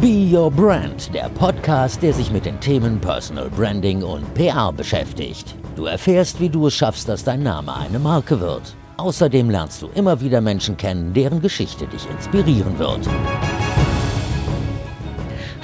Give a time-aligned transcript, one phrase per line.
[0.00, 5.54] Be Your Brand, der Podcast, der sich mit den Themen Personal Branding und PR beschäftigt.
[5.76, 8.74] Du erfährst, wie du es schaffst, dass dein Name eine Marke wird.
[8.96, 13.06] Außerdem lernst du immer wieder Menschen kennen, deren Geschichte dich inspirieren wird.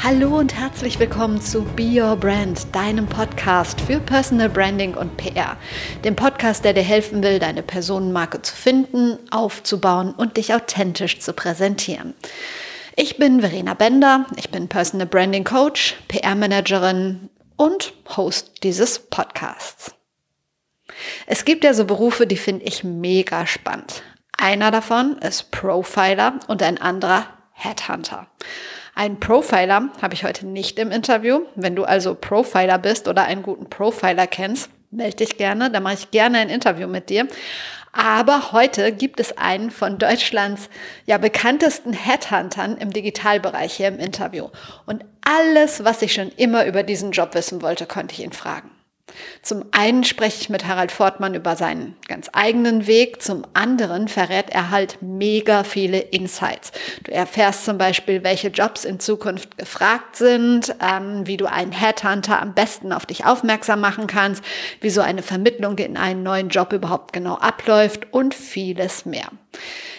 [0.05, 5.57] Hallo und herzlich willkommen zu Be Your Brand, deinem Podcast für Personal Branding und PR.
[6.05, 11.33] Dem Podcast, der dir helfen will, deine Personenmarke zu finden, aufzubauen und dich authentisch zu
[11.33, 12.13] präsentieren.
[12.99, 19.95] Ich bin Verena Bender, ich bin Personal Branding Coach, PR-Managerin und Host dieses Podcasts.
[21.27, 24.03] Es gibt ja so Berufe, die finde ich mega spannend.
[24.39, 28.29] Einer davon ist Profiler und ein anderer Headhunter.
[28.95, 31.41] Einen Profiler habe ich heute nicht im Interview.
[31.55, 35.97] Wenn du also Profiler bist oder einen guten Profiler kennst, melde dich gerne, dann mache
[35.97, 37.29] ich gerne ein Interview mit dir.
[37.97, 40.69] Aber heute gibt es einen von Deutschlands
[41.07, 44.49] ja bekanntesten Headhuntern im Digitalbereich hier im Interview.
[44.85, 48.71] Und alles, was ich schon immer über diesen Job wissen wollte, konnte ich ihn fragen.
[49.43, 54.51] Zum einen spreche ich mit Harald Fortmann über seinen ganz eigenen Weg, zum anderen verrät
[54.51, 56.73] er halt mega viele Insights.
[57.05, 62.41] Du erfährst zum Beispiel, welche Jobs in Zukunft gefragt sind, ähm, wie du einen Headhunter
[62.41, 64.43] am besten auf dich aufmerksam machen kannst,
[64.81, 69.29] wie so eine Vermittlung in einen neuen Job überhaupt genau abläuft und vieles mehr.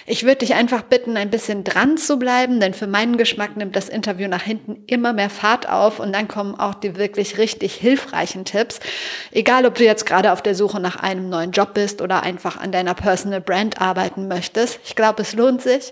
[0.10, 3.76] Ich würde dich einfach bitten, ein bisschen dran zu bleiben, denn für meinen Geschmack nimmt
[3.76, 7.74] das Interview nach hinten immer mehr Fahrt auf und dann kommen auch die wirklich richtig
[7.74, 8.80] hilfreichen Tipps.
[9.32, 12.56] Egal, ob du jetzt gerade auf der Suche nach einem neuen Job bist oder einfach
[12.56, 14.80] an deiner Personal Brand arbeiten möchtest.
[14.86, 15.92] Ich glaube, es lohnt sich.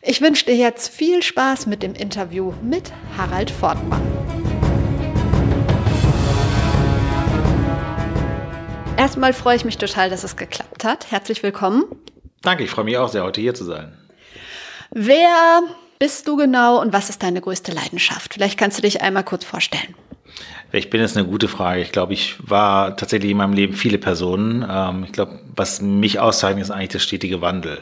[0.00, 4.00] Ich wünsche dir jetzt viel Spaß mit dem Interview mit Harald Fortmann.
[8.96, 11.10] Erstmal freue ich mich total, dass es geklappt hat.
[11.10, 11.84] Herzlich willkommen.
[12.46, 13.92] Danke, ich freue mich auch sehr, heute hier zu sein.
[14.92, 15.62] Wer
[15.98, 18.34] bist du genau und was ist deine größte Leidenschaft?
[18.34, 19.96] Vielleicht kannst du dich einmal kurz vorstellen.
[20.76, 21.80] Ich bin, ist eine gute Frage.
[21.80, 24.62] Ich glaube, ich war tatsächlich in meinem Leben viele Personen.
[24.68, 27.78] Ähm, ich glaube, was mich auszeichnet, ist eigentlich der stetige Wandel.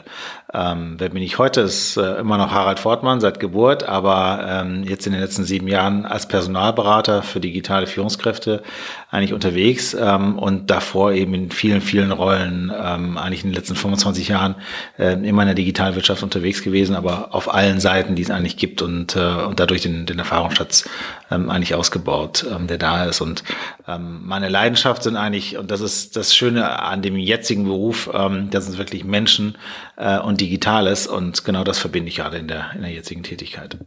[0.53, 1.59] Ähm, wer bin ich heute?
[1.59, 5.67] Ist äh, immer noch Harald Fortmann seit Geburt, aber ähm, jetzt in den letzten sieben
[5.67, 8.63] Jahren als Personalberater für digitale Führungskräfte
[9.11, 14.55] eigentlich unterwegs und davor eben in vielen, vielen Rollen, eigentlich in den letzten 25 Jahren
[14.99, 18.81] äh, immer in der Digitalwirtschaft unterwegs gewesen, aber auf allen Seiten, die es eigentlich gibt
[18.81, 20.89] und, äh, und dadurch den, den Erfahrungsschatz
[21.31, 23.21] ähm, eigentlich ausgebaut, ähm, der da ist.
[23.21, 23.43] Und
[23.87, 28.49] ähm, meine Leidenschaft sind eigentlich, und das ist das Schöne an dem jetzigen Beruf, ähm,
[28.49, 29.57] das sind wirklich Menschen
[29.97, 33.77] äh, und Digitales und genau das verbinde ich gerade in der, in der jetzigen Tätigkeit.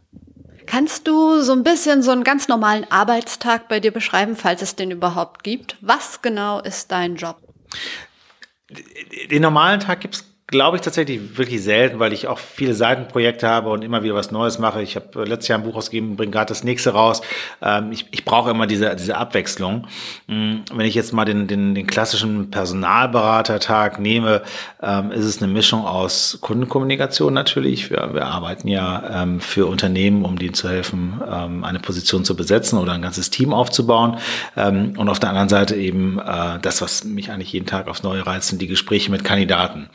[0.65, 4.75] Kannst du so ein bisschen so einen ganz normalen Arbeitstag bei dir beschreiben, falls es
[4.75, 5.77] den überhaupt gibt?
[5.81, 7.37] Was genau ist dein Job?
[9.31, 13.47] Den normalen Tag gibt es glaube ich tatsächlich wirklich selten, weil ich auch viele Seitenprojekte
[13.47, 14.81] habe und immer wieder was Neues mache.
[14.81, 17.21] Ich habe letztes Jahr ein Buch ausgegeben, bringe gerade das nächste raus.
[17.61, 19.87] Ähm, ich, ich brauche immer diese, diese Abwechslung.
[20.27, 24.41] Mm, wenn ich jetzt mal den, den, den klassischen Personalberatertag nehme,
[24.81, 27.91] ähm, ist es eine Mischung aus Kundenkommunikation natürlich.
[27.91, 32.77] Wir, wir arbeiten ja ähm, für Unternehmen, um denen zu helfen, eine Position zu besetzen
[32.77, 34.17] oder ein ganzes Team aufzubauen.
[34.55, 38.25] und auf der anderen Seite eben äh, das, was mich eigentlich jeden Tag aufs Neue
[38.25, 39.89] reizt, sind die Gespräche mit Kandidaten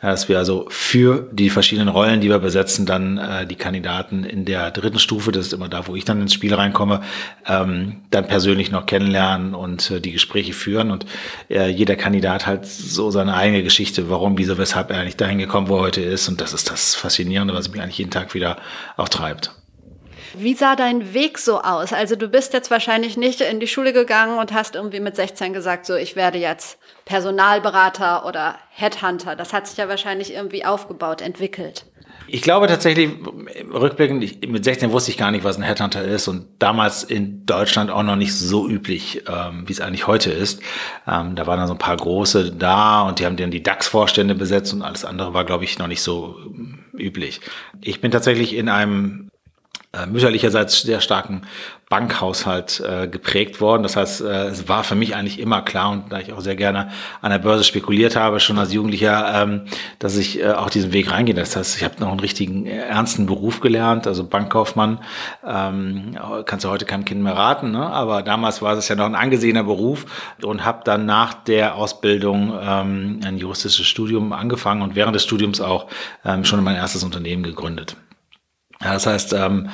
[0.00, 4.44] dass wir also für die verschiedenen Rollen, die wir besetzen, dann äh, die Kandidaten in
[4.44, 7.02] der dritten Stufe, das ist immer da, wo ich dann ins Spiel reinkomme,
[7.46, 11.06] ähm, dann persönlich noch kennenlernen und äh, die Gespräche führen und
[11.50, 15.68] äh, jeder Kandidat hat so seine eigene Geschichte, warum, wieso, weshalb er eigentlich dahin gekommen,
[15.68, 18.56] wo er heute ist und das ist das Faszinierende, was mich eigentlich jeden Tag wieder
[18.96, 19.52] auch treibt.
[20.34, 21.92] Wie sah dein Weg so aus?
[21.92, 25.52] Also du bist jetzt wahrscheinlich nicht in die Schule gegangen und hast irgendwie mit 16
[25.52, 29.36] gesagt, so ich werde jetzt Personalberater oder Headhunter.
[29.36, 31.86] Das hat sich ja wahrscheinlich irgendwie aufgebaut, entwickelt.
[32.28, 33.10] Ich glaube tatsächlich,
[33.72, 37.46] rückblickend, ich, mit 16 wusste ich gar nicht, was ein Headhunter ist und damals in
[37.46, 40.60] Deutschland auch noch nicht so üblich, ähm, wie es eigentlich heute ist.
[41.06, 44.34] Ähm, da waren dann so ein paar große da und die haben dann die DAX-Vorstände
[44.34, 46.36] besetzt und alles andere war, glaube ich, noch nicht so
[46.96, 47.40] üblich.
[47.80, 49.30] Ich bin tatsächlich in einem
[49.92, 51.42] äh, mütterlicherseits sehr starken
[51.88, 53.84] Bankhaushalt äh, geprägt worden.
[53.84, 56.56] Das heißt, äh, es war für mich eigentlich immer klar und da ich auch sehr
[56.56, 56.90] gerne
[57.22, 59.66] an der Börse spekuliert habe, schon als Jugendlicher, ähm,
[60.00, 61.34] dass ich äh, auch diesen Weg reingehe.
[61.34, 64.98] Das heißt, ich habe noch einen richtigen ernsten Beruf gelernt, also Bankkaufmann.
[65.46, 67.86] Ähm, kannst du heute keinem Kind mehr raten, ne?
[67.86, 70.06] aber damals war es ja noch ein angesehener Beruf
[70.42, 75.60] und habe dann nach der Ausbildung ähm, ein juristisches Studium angefangen und während des Studiums
[75.60, 75.86] auch
[76.24, 77.96] ähm, schon mein erstes Unternehmen gegründet.
[78.82, 79.70] Ja, das heißt, ähm,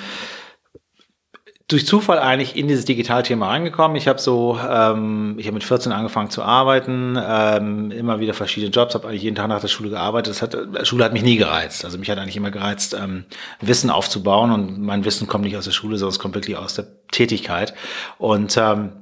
[1.73, 3.97] durch Zufall eigentlich in dieses Digitalthema reingekommen.
[3.97, 8.71] Ich habe so, ähm, ich habe mit 14 angefangen zu arbeiten, ähm, immer wieder verschiedene
[8.71, 10.35] Jobs, habe eigentlich jeden Tag nach der Schule gearbeitet.
[10.35, 11.85] Das hat, Schule hat mich nie gereizt.
[11.85, 13.25] Also mich hat eigentlich immer gereizt, ähm,
[13.61, 16.75] Wissen aufzubauen und mein Wissen kommt nicht aus der Schule, sondern es kommt wirklich aus
[16.75, 17.75] der Tätigkeit.
[18.19, 18.93] Und ähm,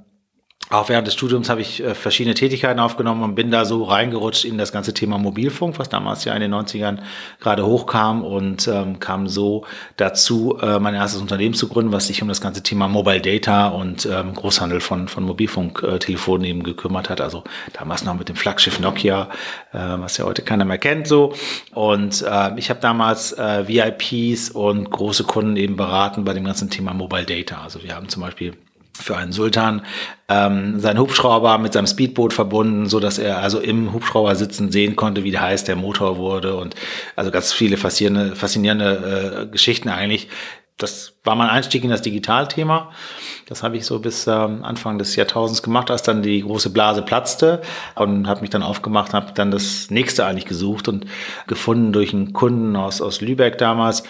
[0.70, 4.44] auch während des Studiums habe ich äh, verschiedene Tätigkeiten aufgenommen und bin da so reingerutscht
[4.44, 6.99] in das ganze Thema Mobilfunk, was damals ja in den 90ern
[7.40, 12.22] gerade hochkam und ähm, kam so dazu, äh, mein erstes Unternehmen zu gründen, was sich
[12.22, 17.20] um das ganze Thema Mobile Data und ähm, Großhandel von, von Mobilfunktelefonen eben gekümmert hat.
[17.20, 17.43] Also
[17.73, 19.28] damals noch mit dem Flaggschiff Nokia,
[19.73, 21.34] äh, was ja heute keiner mehr kennt so.
[21.75, 26.70] Und äh, ich habe damals äh, VIPs und große Kunden eben beraten bei dem ganzen
[26.70, 27.61] Thema Mobile Data.
[27.61, 28.55] Also wir haben zum Beispiel
[29.00, 29.82] für einen Sultan
[30.29, 34.97] ähm, sein Hubschrauber mit seinem Speedboot verbunden, so dass er also im Hubschrauber sitzen sehen
[34.97, 36.75] konnte, wie heiß der Motor wurde und
[37.17, 40.29] also ganz viele faszinierende, faszinierende äh, Geschichten eigentlich,
[40.82, 42.91] das war mein Einstieg in das Digitalthema.
[43.47, 47.03] Das habe ich so bis ähm, Anfang des Jahrtausends gemacht, als dann die große Blase
[47.03, 47.61] platzte
[47.94, 51.06] und habe mich dann aufgemacht, habe dann das nächste eigentlich gesucht und
[51.47, 54.03] gefunden durch einen Kunden aus, aus Lübeck damals,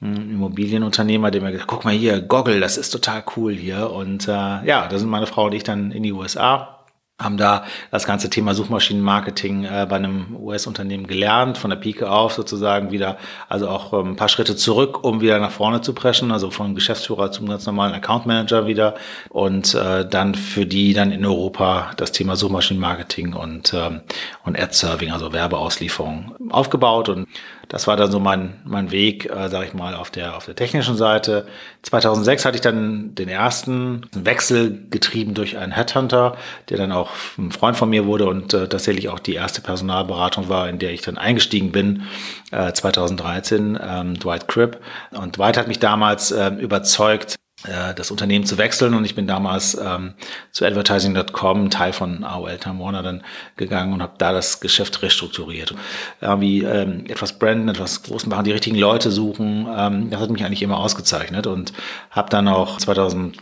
[0.00, 3.90] ein Immobilienunternehmer, der mir gesagt, guck mal hier, Goggle, das ist total cool hier.
[3.90, 6.79] Und äh, ja, da sind meine Frau und ich dann in die USA
[7.20, 12.32] haben da das ganze Thema Suchmaschinenmarketing äh, bei einem US-Unternehmen gelernt, von der Pike auf
[12.32, 13.18] sozusagen wieder,
[13.48, 16.74] also auch ähm, ein paar Schritte zurück, um wieder nach vorne zu preschen, also von
[16.74, 18.94] Geschäftsführer zum ganz normalen Account Manager wieder
[19.28, 24.00] und äh, dann für die dann in Europa das Thema Suchmaschinenmarketing und, ähm,
[24.44, 27.28] und Ad-Serving, also Werbeauslieferung aufgebaut und
[27.70, 30.56] das war dann so mein, mein Weg, äh, sage ich mal, auf der, auf der
[30.56, 31.46] technischen Seite.
[31.82, 36.36] 2006 hatte ich dann den ersten Wechsel getrieben durch einen Headhunter,
[36.68, 40.48] der dann auch ein Freund von mir wurde und äh, tatsächlich auch die erste Personalberatung
[40.48, 42.02] war, in der ich dann eingestiegen bin,
[42.50, 44.80] äh, 2013, ähm, Dwight Cribb.
[45.12, 48.94] Und Dwight hat mich damals äh, überzeugt, das Unternehmen zu wechseln.
[48.94, 50.14] Und ich bin damals ähm,
[50.50, 53.22] zu advertising.com, Teil von AOL Time Warner, dann
[53.56, 55.74] gegangen und habe da das Geschäft restrukturiert.
[56.20, 60.44] Irgendwie ähm, etwas branden, etwas groß machen, die richtigen Leute suchen, ähm, das hat mich
[60.44, 61.46] eigentlich immer ausgezeichnet.
[61.46, 61.72] Und
[62.10, 63.34] habe dann auch 2008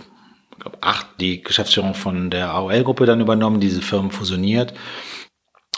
[1.21, 4.75] die Geschäftsführung von der AOL-Gruppe dann übernommen, diese Firmen fusioniert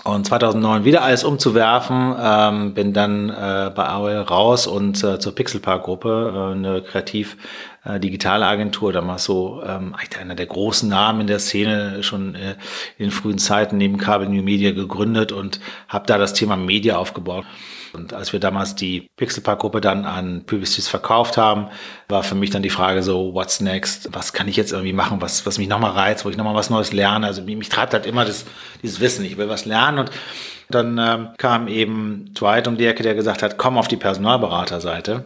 [0.04, 5.34] und 2009 wieder alles umzuwerfen, ähm, bin dann äh, bei AOL raus und äh, zur
[5.34, 7.36] Pixelpark-Gruppe, äh, eine kreativ
[7.84, 12.52] äh, Agentur, damals so ähm, eigentlich einer der großen Namen in der Szene, schon äh,
[12.96, 16.96] in den frühen Zeiten neben Cable New Media gegründet und habe da das Thema Media
[16.96, 17.44] aufgebaut.
[17.92, 21.68] Und als wir damals die Pixelpark-Gruppe dann an Publicis verkauft haben,
[22.08, 24.08] war für mich dann die Frage so, what's next?
[24.12, 26.70] Was kann ich jetzt irgendwie machen, was, was mich nochmal reizt, wo ich nochmal was
[26.70, 27.26] Neues lerne?
[27.26, 28.44] Also mich, mich treibt halt immer das,
[28.82, 29.24] dieses Wissen.
[29.24, 30.10] Ich will was lernen und
[30.70, 35.24] dann ähm, kam eben Dwight um die Ecke, der gesagt hat, komm auf die Personalberaterseite.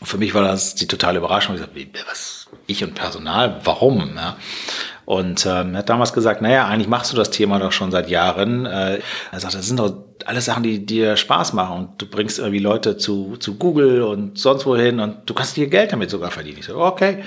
[0.00, 1.54] Und für mich war das die totale Überraschung.
[1.54, 4.14] Ich sagte, wie, was, ich und Personal, warum?
[4.16, 4.36] Ja.
[5.04, 8.08] Und ähm, er hat damals gesagt, naja, eigentlich machst du das Thema doch schon seit
[8.08, 8.64] Jahren.
[8.64, 9.00] Äh,
[9.32, 9.94] er sagt, das sind doch
[10.26, 14.38] alles Sachen, die dir Spaß machen und du bringst irgendwie Leute zu, zu Google und
[14.38, 16.58] sonst wohin und du kannst dir Geld damit sogar verdienen.
[16.58, 17.22] Ich so, okay,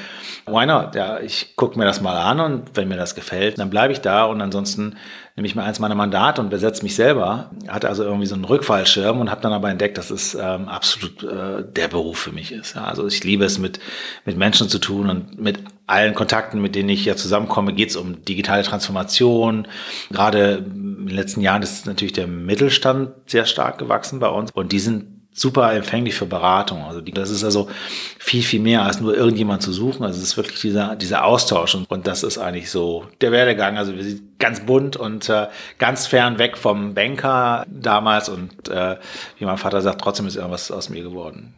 [0.45, 0.95] why not?
[0.95, 4.01] Ja, ich gucke mir das mal an und wenn mir das gefällt, dann bleibe ich
[4.01, 4.95] da und ansonsten
[5.37, 7.51] nehme ich mir eins meiner Mandate und besetze mich selber.
[7.67, 11.21] Hatte also irgendwie so einen Rückfallschirm und habe dann aber entdeckt, dass es ähm, absolut
[11.23, 12.75] äh, der Beruf für mich ist.
[12.75, 13.79] Ja, also ich liebe es, mit,
[14.25, 17.95] mit Menschen zu tun und mit allen Kontakten, mit denen ich ja zusammenkomme, geht es
[17.95, 19.67] um digitale Transformation.
[20.09, 22.86] Gerade in den letzten Jahren ist natürlich der Mittelstand
[23.25, 26.83] sehr stark gewachsen bei uns und die sind super empfänglich für Beratung.
[26.83, 27.69] Also die, das ist also
[28.17, 30.03] viel, viel mehr als nur irgendjemand zu suchen.
[30.03, 33.77] Also es ist wirklich dieser, dieser Austausch und, und das ist eigentlich so der Werdegang.
[33.77, 38.97] Also wir sind ganz bunt und äh, ganz fern weg vom Banker damals und äh,
[39.37, 41.53] wie mein Vater sagt, trotzdem ist irgendwas aus mir geworden.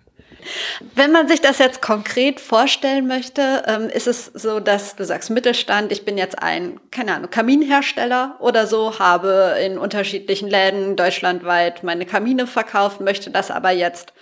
[0.95, 5.29] Wenn man sich das jetzt konkret vorstellen möchte, ähm, ist es so, dass du sagst
[5.29, 11.83] Mittelstand, ich bin jetzt ein, keine Ahnung, Kaminhersteller oder so, habe in unterschiedlichen Läden deutschlandweit
[11.83, 14.13] meine Kamine verkauft, möchte das aber jetzt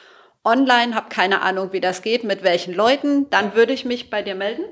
[0.44, 4.22] online, habe keine Ahnung, wie das geht, mit welchen Leuten, dann würde ich mich bei
[4.22, 4.64] dir melden?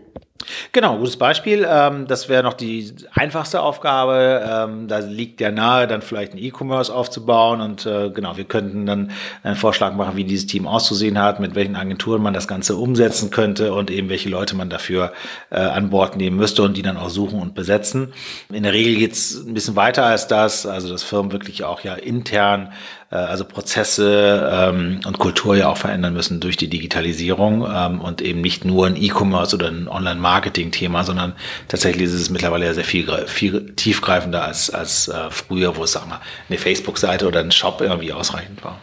[0.71, 1.67] Genau, gutes Beispiel.
[1.69, 4.43] Ähm, das wäre noch die einfachste Aufgabe.
[4.47, 7.61] Ähm, da liegt ja nahe, dann vielleicht ein E-Commerce aufzubauen.
[7.61, 9.11] Und äh, genau, wir könnten dann
[9.43, 13.31] einen Vorschlag machen, wie dieses Team auszusehen hat, mit welchen Agenturen man das Ganze umsetzen
[13.31, 15.13] könnte und eben welche Leute man dafür
[15.49, 18.13] äh, an Bord nehmen müsste und die dann auch suchen und besetzen.
[18.51, 21.95] In der Regel geht's ein bisschen weiter als das, also dass Firmen wirklich auch ja
[21.95, 22.71] intern
[23.11, 28.21] äh, also Prozesse ähm, und Kultur ja auch verändern müssen durch die Digitalisierung ähm, und
[28.21, 31.33] eben nicht nur ein E-Commerce oder ein Online-Marketing-Thema, sondern
[31.67, 36.07] tatsächlich ist es mittlerweile sehr viel, viel tiefgreifender als, als äh, früher, wo es, sag
[36.07, 38.79] mal, eine Facebook-Seite oder ein Shop irgendwie ausreichend war.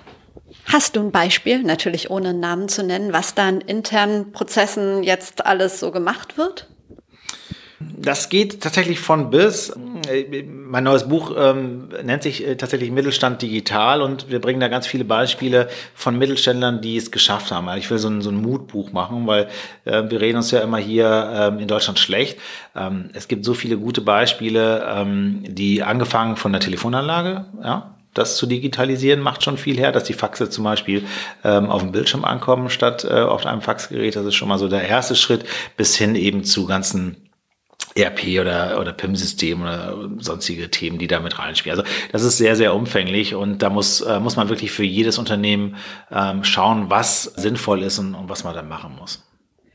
[0.67, 5.45] Hast du ein Beispiel, natürlich ohne Namen zu nennen, was da in internen Prozessen jetzt
[5.45, 6.69] alles so gemacht wird?
[7.97, 9.73] Das geht tatsächlich von bis.
[10.49, 14.87] Mein neues Buch ähm, nennt sich äh, tatsächlich Mittelstand digital und wir bringen da ganz
[14.87, 17.69] viele Beispiele von Mittelständlern, die es geschafft haben.
[17.77, 19.49] Ich will so ein, so ein Mutbuch machen, weil
[19.85, 22.39] äh, wir reden uns ja immer hier ähm, in Deutschland schlecht.
[22.75, 28.37] Ähm, es gibt so viele gute Beispiele, ähm, die angefangen von der Telefonanlage, ja, das
[28.37, 31.05] zu digitalisieren macht schon viel her, dass die Faxe zum Beispiel
[31.45, 34.17] ähm, auf dem Bildschirm ankommen statt äh, auf einem Faxgerät.
[34.17, 35.45] Das ist schon mal so der erste Schritt
[35.77, 37.17] bis hin eben zu ganzen
[37.95, 41.79] ERP oder, oder PIM-System oder sonstige Themen, die da mit reinspielen.
[41.79, 45.19] Also das ist sehr, sehr umfänglich und da muss, äh, muss man wirklich für jedes
[45.19, 45.77] Unternehmen
[46.11, 49.23] ähm, schauen, was sinnvoll ist und, und was man dann machen muss.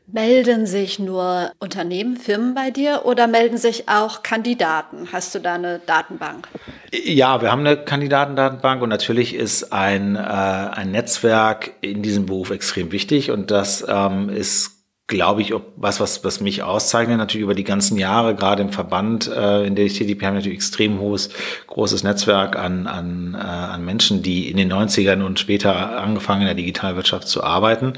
[0.09, 5.09] Melden sich nur Unternehmen, Firmen bei dir oder melden sich auch Kandidaten?
[5.11, 6.47] Hast du da eine Datenbank?
[6.93, 12.51] Ja, wir haben eine Kandidatendatenbank und natürlich ist ein, äh, ein Netzwerk in diesem Beruf
[12.51, 14.76] extrem wichtig und das ähm, ist
[15.07, 19.27] glaube ich, was, was, was mich auszeichnet, natürlich über die ganzen Jahre, gerade im Verband,
[19.27, 21.29] äh, in der ich tätig bin, haben wir natürlich extrem hohes,
[21.67, 26.47] großes Netzwerk an, an, äh, an Menschen, die in den 90ern und später angefangen in
[26.47, 27.93] der Digitalwirtschaft zu arbeiten.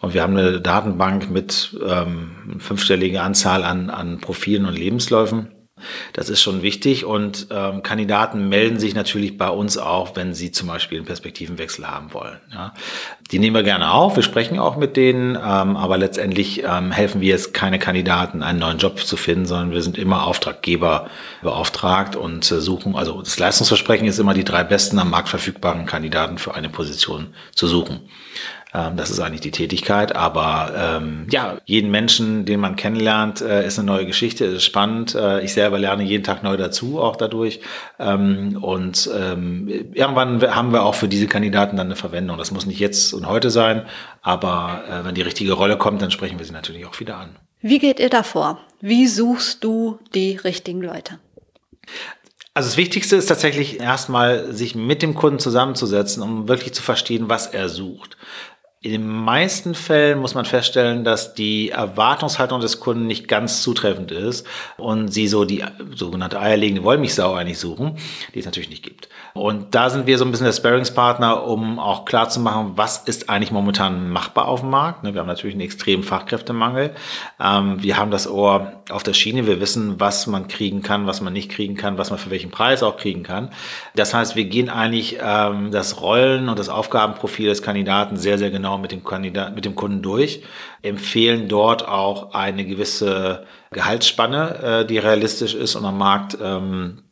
[0.00, 5.48] Und wir haben eine Datenbank mit ähm, fünfstelliger Anzahl an, an Profilen und Lebensläufen
[6.12, 10.52] das ist schon wichtig und ähm, Kandidaten melden sich natürlich bei uns auch, wenn sie
[10.52, 12.38] zum Beispiel einen Perspektivenwechsel haben wollen.
[12.52, 12.72] Ja.
[13.32, 17.20] Die nehmen wir gerne auf, wir sprechen auch mit denen, ähm, aber letztendlich ähm, helfen
[17.20, 21.10] wir jetzt keine Kandidaten, einen neuen Job zu finden, sondern wir sind immer Auftraggeber
[21.42, 25.86] beauftragt und äh, suchen, also das Leistungsversprechen ist immer die drei besten am Markt verfügbaren
[25.86, 28.08] Kandidaten für eine Position zu suchen.
[28.74, 30.14] Ähm, das ist eigentlich die Tätigkeit.
[30.16, 35.14] Aber ähm, ja, jeden Menschen, den man kennenlernt, äh, ist eine neue Geschichte, ist spannend.
[35.14, 37.60] Äh, ich selber lerne jeden Tag neu dazu, auch dadurch.
[37.98, 42.36] Ähm, und ähm, irgendwann haben wir auch für diese Kandidaten dann eine Verwendung.
[42.36, 43.86] Das muss nicht jetzt und heute sein,
[44.22, 47.36] aber äh, wenn die richtige Rolle kommt, dann sprechen wir sie natürlich auch wieder an.
[47.60, 48.58] Wie geht ihr davor?
[48.80, 51.18] Wie suchst du die richtigen Leute?
[52.56, 57.28] Also das Wichtigste ist tatsächlich erstmal, sich mit dem Kunden zusammenzusetzen, um wirklich zu verstehen,
[57.28, 58.16] was er sucht.
[58.84, 64.10] In den meisten Fällen muss man feststellen, dass die Erwartungshaltung des Kunden nicht ganz zutreffend
[64.10, 65.64] ist und sie so die
[65.94, 67.96] sogenannte eierlegende Wollmilchsau eigentlich suchen,
[68.34, 69.08] die es natürlich nicht gibt.
[69.36, 72.98] Und da sind wir so ein bisschen der Sparringspartner, um auch klar zu machen, was
[72.98, 75.02] ist eigentlich momentan machbar auf dem Markt.
[75.02, 76.94] Ne, wir haben natürlich einen extremen Fachkräftemangel.
[77.40, 79.48] Ähm, wir haben das Ohr auf der Schiene.
[79.48, 82.52] Wir wissen, was man kriegen kann, was man nicht kriegen kann, was man für welchen
[82.52, 83.50] Preis auch kriegen kann.
[83.96, 88.52] Das heißt, wir gehen eigentlich ähm, das Rollen- und das Aufgabenprofil des Kandidaten sehr, sehr
[88.52, 90.44] genau mit dem Kandidaten, mit dem Kunden durch,
[90.82, 97.03] empfehlen dort auch eine gewisse Gehaltsspanne, äh, die realistisch ist und am Markt ähm,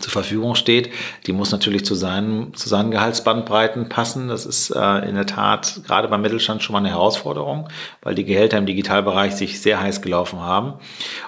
[0.00, 0.90] zur Verfügung steht,
[1.26, 4.28] die muss natürlich zu seinen, zu seinen Gehaltsbandbreiten passen.
[4.28, 7.68] Das ist äh, in der Tat gerade beim Mittelstand schon mal eine Herausforderung,
[8.02, 10.74] weil die Gehälter im Digitalbereich sich sehr heiß gelaufen haben.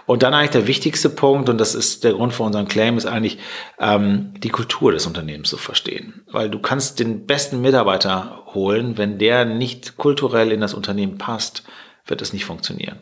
[0.07, 3.07] Und dann eigentlich der wichtigste Punkt, und das ist der Grund für unseren Claim, ist
[3.07, 3.39] eigentlich
[3.79, 6.23] ähm, die Kultur des Unternehmens zu verstehen.
[6.31, 11.65] Weil du kannst den besten Mitarbeiter holen, wenn der nicht kulturell in das Unternehmen passt,
[12.07, 12.99] wird es nicht funktionieren.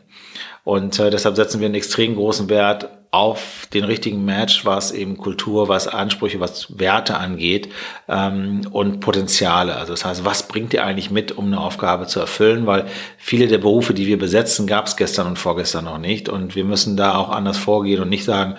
[0.64, 5.16] Und äh, deshalb setzen wir einen extrem großen Wert auf den richtigen Match, was eben
[5.16, 7.68] Kultur, was Ansprüche, was Werte angeht
[8.08, 9.74] ähm, und Potenziale.
[9.74, 12.66] Also das heißt, was bringt ihr eigentlich mit, um eine Aufgabe zu erfüllen?
[12.66, 12.86] Weil
[13.18, 16.28] viele der Berufe, die wir besetzen, gab es gestern und vorgestern noch nicht.
[16.28, 18.56] Und wir müssen da auch anders vorgehen und nicht sagen,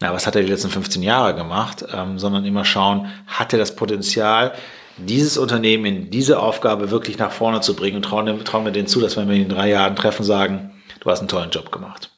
[0.00, 3.58] na, was hat er die letzten 15 Jahre gemacht, ähm, sondern immer schauen, hat er
[3.58, 4.54] das Potenzial,
[4.96, 8.86] dieses Unternehmen in diese Aufgabe wirklich nach vorne zu bringen und trauen, trauen wir denen
[8.86, 12.10] zu, dass wenn wir in drei Jahren treffen, sagen, du hast einen tollen Job gemacht.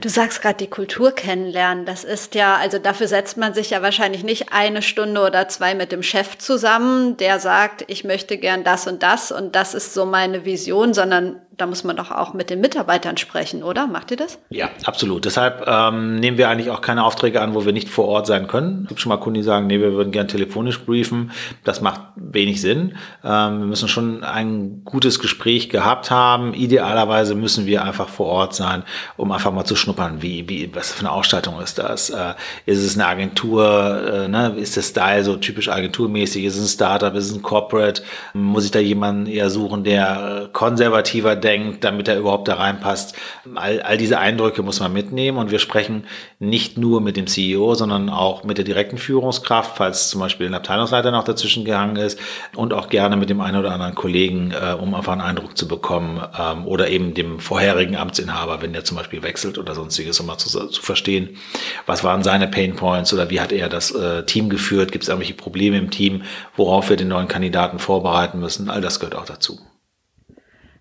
[0.00, 1.86] Du sagst gerade die Kultur kennenlernen.
[1.86, 5.74] Das ist ja, also dafür setzt man sich ja wahrscheinlich nicht eine Stunde oder zwei
[5.74, 9.94] mit dem Chef zusammen, der sagt, ich möchte gern das und das und das ist
[9.94, 13.86] so meine Vision, sondern da muss man doch auch mit den Mitarbeitern sprechen, oder?
[13.86, 14.38] Macht ihr das?
[14.50, 15.24] Ja, absolut.
[15.24, 18.46] Deshalb ähm, nehmen wir eigentlich auch keine Aufträge an, wo wir nicht vor Ort sein
[18.46, 18.82] können.
[18.82, 21.32] Es gibt schon mal Kunden, die sagen, nee, wir würden gern telefonisch briefen.
[21.64, 22.96] Das macht wenig Sinn.
[23.24, 26.52] Ähm, wir müssen schon ein gutes Gespräch gehabt haben.
[26.52, 28.82] Idealerweise müssen wir einfach vor Ort sein,
[29.16, 32.10] um einfach mal zu schnuppern, wie, wie was für eine Ausstattung ist das?
[32.10, 32.34] Äh,
[32.66, 34.24] ist es eine Agentur?
[34.24, 34.54] Äh, ne?
[34.58, 36.44] Ist der Style so typisch agenturmäßig?
[36.44, 37.14] Ist es ein Startup?
[37.14, 38.02] Ist es ein Corporate?
[38.34, 43.14] Muss ich da jemanden eher suchen, der konservativer denkt, damit er überhaupt da reinpasst.
[43.54, 46.04] All, all diese Eindrücke muss man mitnehmen und wir sprechen
[46.38, 50.54] nicht nur mit dem CEO, sondern auch mit der direkten Führungskraft, falls zum Beispiel ein
[50.54, 52.18] Abteilungsleiter noch dazwischen gehangen ist
[52.54, 55.68] und auch gerne mit dem einen oder anderen Kollegen, äh, um einfach einen Eindruck zu
[55.68, 60.26] bekommen ähm, oder eben dem vorherigen Amtsinhaber, wenn der zum Beispiel wechselt oder sonstiges, um
[60.26, 61.36] mal zu, zu verstehen,
[61.86, 65.08] was waren seine Pain Points oder wie hat er das äh, Team geführt, gibt es
[65.08, 66.22] irgendwelche Probleme im Team,
[66.56, 69.60] worauf wir den neuen Kandidaten vorbereiten müssen, all das gehört auch dazu.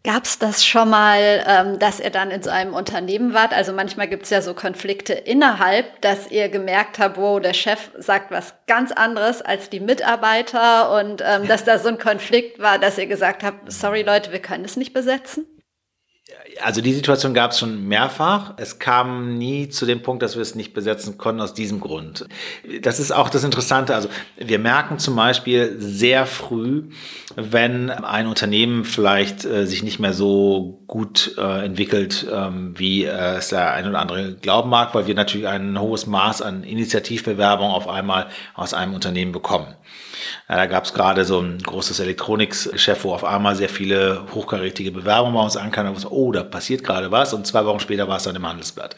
[0.06, 3.54] Gab es das schon mal, ähm, dass ihr dann in so einem Unternehmen wart?
[3.54, 7.90] Also manchmal gibt es ja so Konflikte innerhalb, dass ihr gemerkt habt, wo der Chef
[7.98, 12.78] sagt was ganz anderes als die Mitarbeiter und ähm, dass da so ein Konflikt war,
[12.78, 15.48] dass ihr gesagt habt, sorry Leute, wir können es nicht besetzen?
[16.62, 18.54] Also die Situation gab es schon mehrfach.
[18.58, 22.28] Es kam nie zu dem Punkt, dass wir es nicht besetzen konnten aus diesem Grund.
[22.82, 23.96] Das ist auch das Interessante.
[23.96, 26.84] Also wir merken zum Beispiel sehr früh,
[27.36, 33.38] wenn ein Unternehmen vielleicht äh, sich nicht mehr so gut äh, entwickelt, ähm, wie äh,
[33.38, 37.70] es der ein oder andere glauben mag, weil wir natürlich ein hohes Maß an Initiativbewerbung
[37.70, 39.76] auf einmal aus einem Unternehmen bekommen.
[40.48, 44.92] Ja, da gab es gerade so ein großes Elektronikgeschäft, wo auf einmal sehr viele hochkarätige
[44.92, 45.96] Bewerbungen bei uns ankamen.
[46.08, 47.34] Oh, da passiert gerade was.
[47.34, 48.96] Und zwei Wochen später war es dann im Handelsblatt.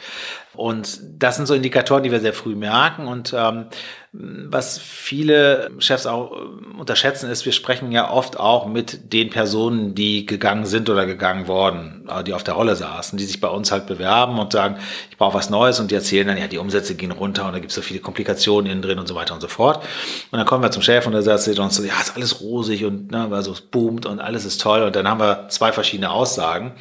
[0.58, 3.08] Und das sind so Indikatoren, die wir sehr früh merken.
[3.08, 3.68] Und ähm,
[4.12, 9.94] was viele Chefs auch äh, unterschätzen, ist, wir sprechen ja oft auch mit den Personen,
[9.94, 13.50] die gegangen sind oder gegangen worden, äh, die auf der Rolle saßen, die sich bei
[13.50, 14.78] uns halt bewerben und sagen,
[15.12, 17.60] ich brauche was Neues und die erzählen dann, ja, die Umsätze gehen runter und da
[17.60, 19.84] gibt es so viele Komplikationen innen drin und so weiter und so fort.
[20.32, 22.86] Und dann kommen wir zum Chef und der sagt uns so, ja, ist alles rosig
[22.86, 24.84] und ne, also es boomt und alles ist toll.
[24.84, 26.74] Und dann haben wir zwei verschiedene Aussagen.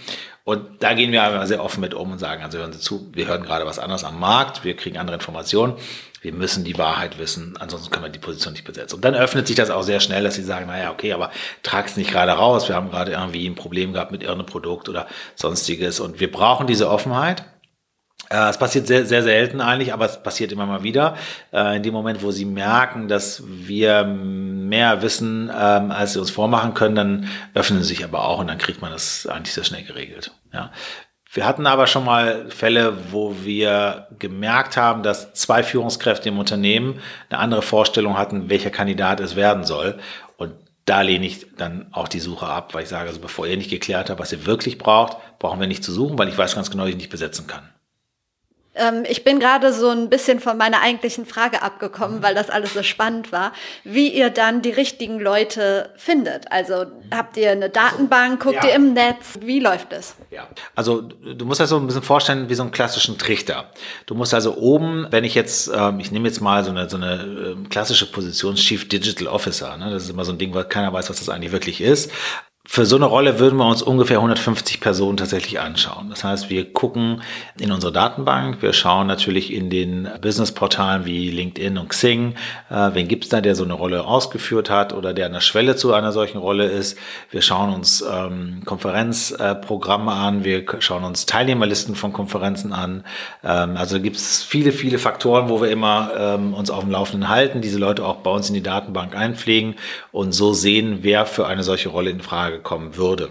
[0.45, 3.11] Und da gehen wir aber sehr offen mit um und sagen, also hören Sie zu,
[3.13, 5.75] wir hören gerade was anderes am Markt, wir kriegen andere Informationen,
[6.23, 8.95] wir müssen die Wahrheit wissen, ansonsten können wir die Position nicht besetzen.
[8.95, 11.33] Und dann öffnet sich das auch sehr schnell, dass sie sagen, naja, okay, aber
[11.65, 14.89] trag es nicht gerade raus, wir haben gerade irgendwie ein Problem gehabt mit irgendeinem Produkt
[14.89, 15.99] oder sonstiges.
[15.99, 17.45] Und wir brauchen diese Offenheit.
[18.28, 21.16] Äh, es passiert sehr, sehr selten eigentlich, aber es passiert immer mal wieder.
[21.52, 26.30] Äh, in dem Moment, wo sie merken, dass wir mehr wissen, ähm, als sie uns
[26.30, 29.64] vormachen können, dann öffnen sie sich aber auch und dann kriegt man das eigentlich sehr
[29.64, 30.33] schnell geregelt.
[30.52, 30.73] Ja.
[31.33, 37.00] Wir hatten aber schon mal Fälle, wo wir gemerkt haben, dass zwei Führungskräfte im Unternehmen
[37.28, 39.99] eine andere Vorstellung hatten, welcher Kandidat es werden soll.
[40.38, 40.54] Und
[40.87, 43.68] da lehne ich dann auch die Suche ab, weil ich sage, also bevor ihr nicht
[43.68, 46.71] geklärt habt, was ihr wirklich braucht, brauchen wir nicht zu suchen, weil ich weiß ganz
[46.71, 47.68] genau, dass ich nicht besetzen kann.
[48.76, 52.75] Ähm, ich bin gerade so ein bisschen von meiner eigentlichen Frage abgekommen, weil das alles
[52.75, 53.52] so spannend war,
[53.85, 56.50] wie ihr dann die richtigen Leute findet.
[56.52, 58.68] Also habt ihr eine Datenbank, guckt ja.
[58.68, 60.14] ihr im Netz, wie läuft es?
[60.30, 63.70] Ja, also du musst das so ein bisschen vorstellen wie so einen klassischen Trichter.
[64.07, 66.96] Du musst also oben, wenn ich jetzt, ähm, ich nehme jetzt mal so eine, so
[66.96, 69.90] eine ähm, klassische Position Chief Digital Officer, ne?
[69.90, 72.11] das ist immer so ein Ding, weil keiner weiß, was das eigentlich wirklich ist
[72.68, 76.11] für so eine Rolle würden wir uns ungefähr 150 Personen tatsächlich anschauen.
[76.11, 77.22] Das heißt, wir gucken
[77.59, 82.35] in unsere Datenbank, wir schauen natürlich in den Businessportalen wie LinkedIn und Xing,
[82.68, 85.76] äh, wen gibt's da, der so eine Rolle ausgeführt hat oder der an der Schwelle
[85.76, 86.98] zu einer solchen Rolle ist.
[87.31, 93.05] Wir schauen uns ähm, Konferenzprogramme äh, an, wir schauen uns Teilnehmerlisten von Konferenzen an.
[93.44, 97.61] Ähm, also gibt's viele, viele Faktoren, wo wir immer ähm, uns auf dem Laufenden halten,
[97.61, 99.76] diese Leute auch bei uns in die Datenbank einpflegen
[100.11, 103.31] und so sehen, wer für eine solche Rolle in Frage Frage kommen würde.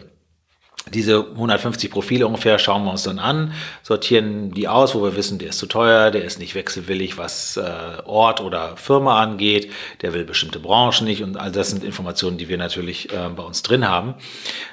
[0.94, 5.40] Diese 150 Profile ungefähr schauen wir uns dann an, sortieren die aus, wo wir wissen,
[5.40, 7.64] der ist zu teuer, der ist nicht wechselwillig, was äh,
[8.06, 9.72] Ort oder Firma angeht,
[10.04, 13.42] der will bestimmte Branchen nicht und all das sind Informationen, die wir natürlich äh, bei
[13.42, 14.14] uns drin haben,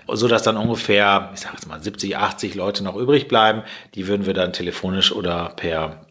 [0.06, 3.62] so dass dann ungefähr, ich sage jetzt mal 70, 80 Leute noch übrig bleiben.
[3.94, 6.04] Die würden wir dann telefonisch oder per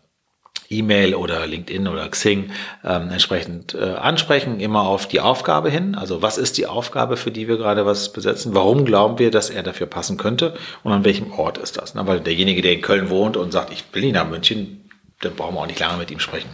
[0.71, 2.51] E-Mail oder LinkedIn oder Xing
[2.83, 5.95] ähm, entsprechend äh, ansprechen, immer auf die Aufgabe hin.
[5.95, 8.55] Also was ist die Aufgabe, für die wir gerade was besetzen?
[8.55, 10.53] Warum glauben wir, dass er dafür passen könnte?
[10.83, 11.93] Und an welchem Ort ist das?
[11.93, 14.89] Na, weil derjenige, der in Köln wohnt und sagt, ich will ihn nach München,
[15.21, 16.49] dann brauchen wir auch nicht lange mit ihm sprechen.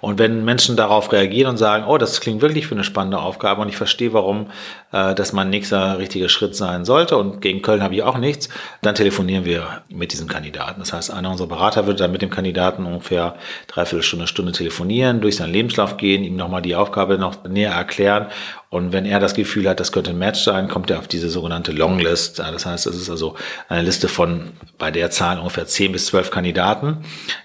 [0.00, 3.62] Und wenn Menschen darauf reagieren und sagen, oh, das klingt wirklich für eine spannende Aufgabe
[3.62, 4.50] und ich verstehe, warum
[4.92, 8.48] äh, das mein nächster richtiger Schritt sein sollte und gegen Köln habe ich auch nichts,
[8.82, 10.80] dann telefonieren wir mit diesem Kandidaten.
[10.80, 15.20] Das heißt, einer unserer Berater würde dann mit dem Kandidaten ungefähr dreiviertel Stunde, Stunde telefonieren,
[15.20, 18.28] durch seinen Lebenslauf gehen, ihm nochmal die Aufgabe noch näher erklären
[18.70, 21.30] und wenn er das Gefühl hat, das könnte ein Match sein, kommt er auf diese
[21.30, 22.38] sogenannte Longlist.
[22.38, 23.34] Das heißt, es ist also
[23.68, 26.98] eine Liste von bei der Zahl ungefähr 10 bis 12 Kandidaten,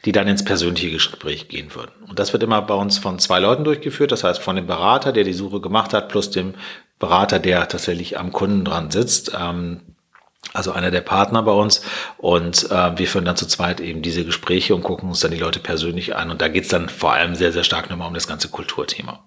[0.04, 1.92] die dann ins persönliche Gespräch gehen würden.
[2.10, 4.12] Und das wird immer bei uns von zwei Leuten durchgeführt.
[4.12, 6.56] Das heißt, von dem Berater, der die Suche gemacht hat, plus dem
[7.00, 9.32] Berater, der tatsächlich am Kunden dran sitzt.
[9.40, 9.80] Ähm,
[10.52, 11.84] also einer der Partner bei uns.
[12.18, 15.38] Und äh, wir führen dann zu zweit eben diese Gespräche und gucken uns dann die
[15.38, 16.32] Leute persönlich an.
[16.32, 19.24] Und da geht's dann vor allem sehr, sehr stark nochmal um das ganze Kulturthema.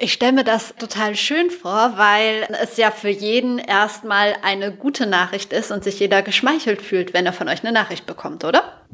[0.00, 5.06] Ich stelle mir das total schön vor, weil es ja für jeden erstmal eine gute
[5.06, 8.86] Nachricht ist und sich jeder geschmeichelt fühlt, wenn er von euch eine Nachricht bekommt, oder?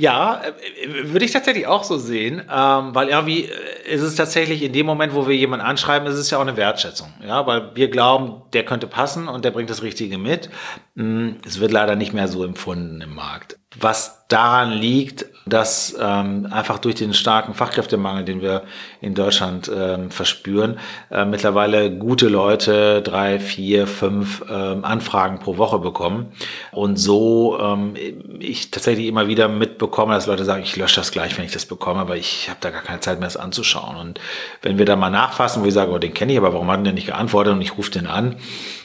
[0.00, 4.62] Ja, äh, würde ich tatsächlich auch so sehen, ähm, weil irgendwie äh, ist es tatsächlich
[4.62, 7.74] in dem Moment, wo wir jemanden anschreiben, ist es ja auch eine Wertschätzung, ja, weil
[7.74, 10.48] wir glauben, der könnte passen und der bringt das Richtige mit.
[10.94, 13.59] Mm, es wird leider nicht mehr so empfunden im Markt.
[13.78, 18.62] Was daran liegt, dass ähm, einfach durch den starken Fachkräftemangel, den wir
[19.00, 20.78] in Deutschland ähm, verspüren,
[21.10, 26.32] äh, mittlerweile gute Leute drei, vier, fünf ähm, Anfragen pro Woche bekommen.
[26.72, 27.94] Und so ähm,
[28.38, 31.66] ich tatsächlich immer wieder mitbekomme, dass Leute sagen, ich lösche das gleich, wenn ich das
[31.66, 33.96] bekomme, aber ich habe da gar keine Zeit mehr, das anzuschauen.
[33.96, 34.20] Und
[34.62, 36.84] wenn wir da mal nachfassen, wo ich sage, oh, den kenne ich, aber warum hat
[36.84, 38.36] der nicht geantwortet und ich rufe den an,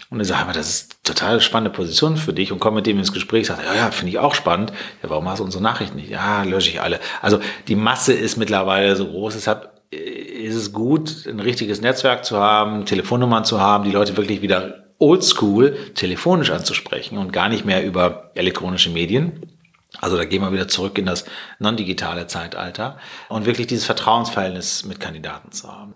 [0.09, 3.11] und er sagt, das ist total spannende Position für dich und komm mit dem ins
[3.11, 4.71] Gespräch, sagt, ja, ja, finde ich auch spannend.
[5.01, 6.09] Ja, warum hast du unsere Nachrichten nicht?
[6.09, 6.99] Ja, lösche ich alle.
[7.21, 12.23] Also die Masse ist mittlerweile so groß, deshalb äh, ist es gut, ein richtiges Netzwerk
[12.23, 17.65] zu haben, Telefonnummern zu haben, die Leute wirklich wieder oldschool telefonisch anzusprechen und gar nicht
[17.65, 19.51] mehr über elektronische Medien.
[19.99, 21.25] Also da gehen wir wieder zurück in das
[21.59, 22.97] non-digitale Zeitalter
[23.29, 25.95] und wirklich dieses Vertrauensverhältnis mit Kandidaten zu haben.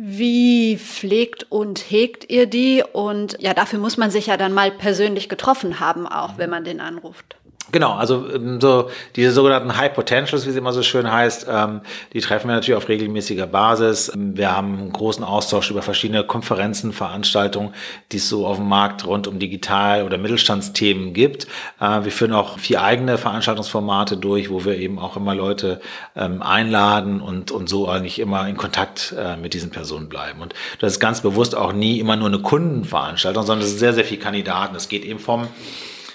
[0.00, 2.84] Wie pflegt und hegt ihr die?
[2.92, 6.62] Und ja, dafür muss man sich ja dann mal persönlich getroffen haben, auch wenn man
[6.62, 7.36] den anruft.
[7.70, 11.82] Genau, also ähm, so diese sogenannten High Potentials, wie sie immer so schön heißt, ähm,
[12.14, 14.10] die treffen wir natürlich auf regelmäßiger Basis.
[14.14, 17.74] Wir haben einen großen Austausch über verschiedene Konferenzen, Veranstaltungen,
[18.10, 21.46] die es so auf dem Markt rund um Digital- oder Mittelstandsthemen gibt.
[21.78, 25.80] Äh, wir führen auch vier eigene Veranstaltungsformate durch, wo wir eben auch immer Leute
[26.16, 30.40] ähm, einladen und, und so eigentlich immer in Kontakt äh, mit diesen Personen bleiben.
[30.40, 33.92] Und das ist ganz bewusst auch nie immer nur eine Kundenveranstaltung, sondern es sind sehr,
[33.92, 34.74] sehr viele Kandidaten.
[34.74, 35.48] Es geht eben vom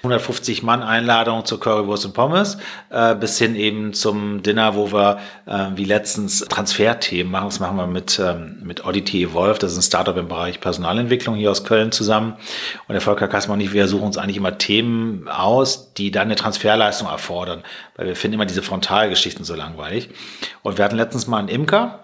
[0.05, 2.57] 150 Mann Einladung zur Currywurst und Pommes,
[2.89, 7.45] äh, bis hin eben zum Dinner, wo wir äh, wie letztens Transferthemen machen.
[7.45, 9.59] Das machen wir mit, ähm, mit Oddity Evolve.
[9.59, 12.33] Das ist ein Startup im Bereich Personalentwicklung hier aus Köln zusammen.
[12.89, 16.23] Und der Volker Kassmann und ich, wir suchen uns eigentlich immer Themen aus, die dann
[16.23, 17.63] eine Transferleistung erfordern,
[17.95, 20.09] weil wir finden immer diese Frontalgeschichten so langweilig.
[20.63, 22.02] Und wir hatten letztens mal einen Imker,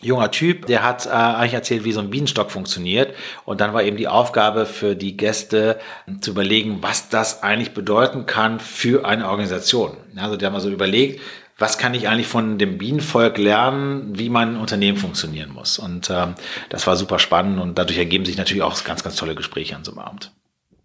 [0.00, 3.14] junger Typ, der hat äh, eigentlich erzählt, wie so ein Bienenstock funktioniert.
[3.44, 5.78] Und dann war eben die Aufgabe für die Gäste
[6.20, 9.96] zu überlegen, was das eigentlich bedeuten kann für eine Organisation.
[10.16, 11.20] Also der hat mal so überlegt,
[11.58, 15.78] was kann ich eigentlich von dem Bienenvolk lernen, wie mein Unternehmen funktionieren muss.
[15.78, 16.34] Und ähm,
[16.68, 19.84] das war super spannend und dadurch ergeben sich natürlich auch ganz, ganz tolle Gespräche an
[19.84, 20.32] so einem Abend.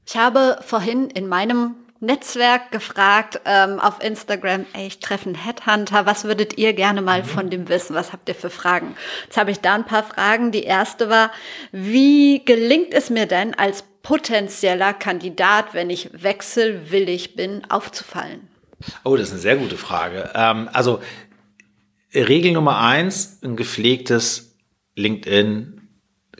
[0.07, 6.05] Ich habe vorhin in meinem Netzwerk gefragt ähm, auf Instagram, ey, ich treffe einen Headhunter,
[6.05, 7.27] was würdet ihr gerne mal mhm.
[7.27, 7.95] von dem wissen?
[7.95, 8.95] Was habt ihr für Fragen?
[9.23, 10.51] Jetzt habe ich da ein paar Fragen.
[10.51, 11.31] Die erste war,
[11.71, 18.47] wie gelingt es mir denn als potenzieller Kandidat, wenn ich wechselwillig bin, aufzufallen?
[19.03, 20.29] Oh, das ist eine sehr gute Frage.
[20.35, 21.01] Ähm, also
[22.13, 24.57] Regel Nummer eins, ein gepflegtes
[24.95, 25.82] LinkedIn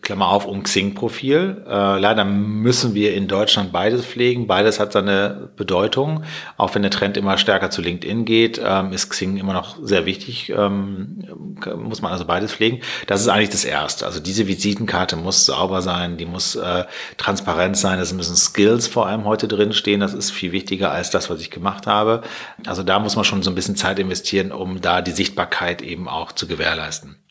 [0.02, 1.66] Klammer auf, um Xing-Profil.
[1.66, 4.48] Äh, leider müssen wir in Deutschland beides pflegen.
[4.48, 6.24] Beides hat seine Bedeutung.
[6.58, 10.06] Auch wenn der Trend immer stärker zu LinkedIn geht, ähm, ist Xing immer noch sehr
[10.06, 10.50] wichtig.
[10.50, 11.24] Ähm,
[11.78, 12.82] muss man also beides pflegen.
[13.08, 14.06] Das ist eigentlich das Erste.
[14.06, 16.84] Also diese Visitenkarte muss sauber sein, die muss äh,
[17.18, 18.00] transparent sein.
[18.00, 20.02] Es müssen Skills vor allem heute drin stehen.
[20.02, 22.24] Das ist viel wichtiger als das, was ich gemacht habe.
[22.66, 26.10] Also da muss man schon so ein bisschen Zeit investieren, um da die Sichtbarkeit eben
[26.10, 27.23] auch zu gewährleisten.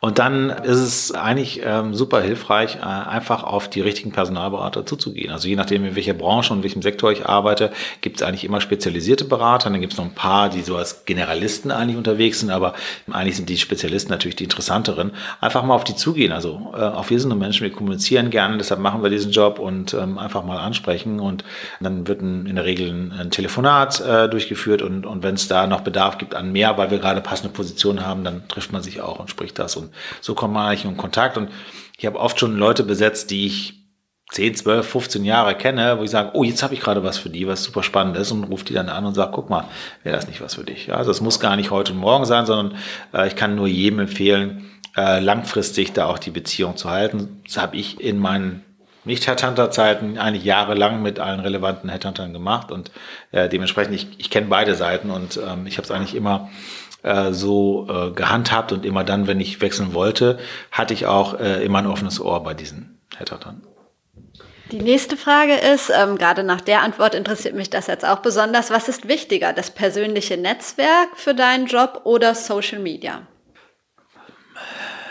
[0.00, 5.30] Und dann ist es eigentlich ähm, super hilfreich, äh, einfach auf die richtigen Personalberater zuzugehen.
[5.30, 8.62] Also je nachdem, in welcher Branche und welchem Sektor ich arbeite, gibt es eigentlich immer
[8.62, 9.68] spezialisierte Berater.
[9.68, 12.72] Dann gibt es noch ein paar, die so als Generalisten eigentlich unterwegs sind, aber
[13.10, 15.12] eigentlich sind die Spezialisten natürlich die interessanteren.
[15.42, 16.32] Einfach mal auf die zugehen.
[16.32, 19.58] Also äh, auch wir sind nur Menschen, wir kommunizieren gerne, deshalb machen wir diesen Job
[19.58, 21.20] und ähm, einfach mal ansprechen.
[21.20, 21.44] Und
[21.80, 25.46] dann wird ein, in der Regel ein, ein Telefonat äh, durchgeführt und, und wenn es
[25.46, 28.82] da noch Bedarf gibt an mehr, weil wir gerade passende Positionen haben, dann trifft man
[28.82, 29.76] sich auch und spricht das.
[29.76, 29.89] Und
[30.20, 31.36] so man eigentlich in Kontakt.
[31.36, 31.50] Und
[31.98, 33.80] ich habe oft schon Leute besetzt, die ich
[34.30, 37.30] 10, 12, 15 Jahre kenne, wo ich sage, oh, jetzt habe ich gerade was für
[37.30, 39.64] die, was super spannend ist und rufe die dann an und sage, guck mal,
[40.04, 40.92] wäre das nicht was für dich.
[40.92, 42.78] Also es muss gar nicht heute und morgen sein, sondern
[43.12, 47.42] äh, ich kann nur jedem empfehlen, äh, langfristig da auch die Beziehung zu halten.
[47.44, 48.64] Das habe ich in meinen
[49.04, 52.90] nicht-Headhunter-Zeiten eigentlich jahrelang mit allen relevanten Headhuntern gemacht und
[53.32, 56.50] äh, dementsprechend, ich, ich kenne beide Seiten und ähm, ich habe es eigentlich immer
[57.02, 60.38] äh, so äh, gehandhabt und immer dann, wenn ich wechseln wollte,
[60.70, 63.62] hatte ich auch äh, immer ein offenes Ohr bei diesen Headhuntern.
[64.70, 68.70] Die nächste Frage ist, ähm, gerade nach der Antwort interessiert mich das jetzt auch besonders,
[68.70, 73.22] was ist wichtiger, das persönliche Netzwerk für deinen Job oder Social Media?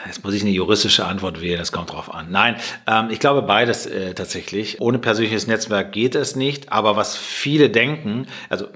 [0.05, 2.31] Jetzt muss ich eine juristische Antwort wählen, das kommt drauf an.
[2.31, 2.55] Nein,
[2.87, 4.79] ähm, ich glaube beides äh, tatsächlich.
[4.79, 8.67] Ohne persönliches Netzwerk geht es nicht, aber was viele denken, also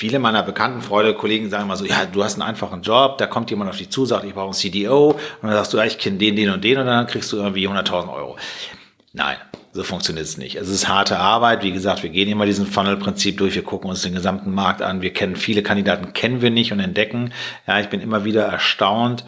[0.00, 3.26] viele meiner bekannten Freunde, Kollegen sagen immer so, ja, du hast einen einfachen Job, da
[3.26, 5.84] kommt jemand auf dich zu, sagt, ich brauche einen CDO und dann sagst du, ja,
[5.84, 8.38] ich kenne den, den und den und dann kriegst du irgendwie 100.000 Euro.
[9.12, 9.36] Nein,
[9.74, 10.56] so funktioniert es nicht.
[10.56, 11.62] Es ist harte Arbeit.
[11.62, 13.54] Wie gesagt, wir gehen immer diesen Funnel-Prinzip durch.
[13.54, 15.02] Wir gucken uns den gesamten Markt an.
[15.02, 17.34] Wir kennen viele Kandidaten, kennen wir nicht und entdecken.
[17.66, 19.26] Ja, ich bin immer wieder erstaunt,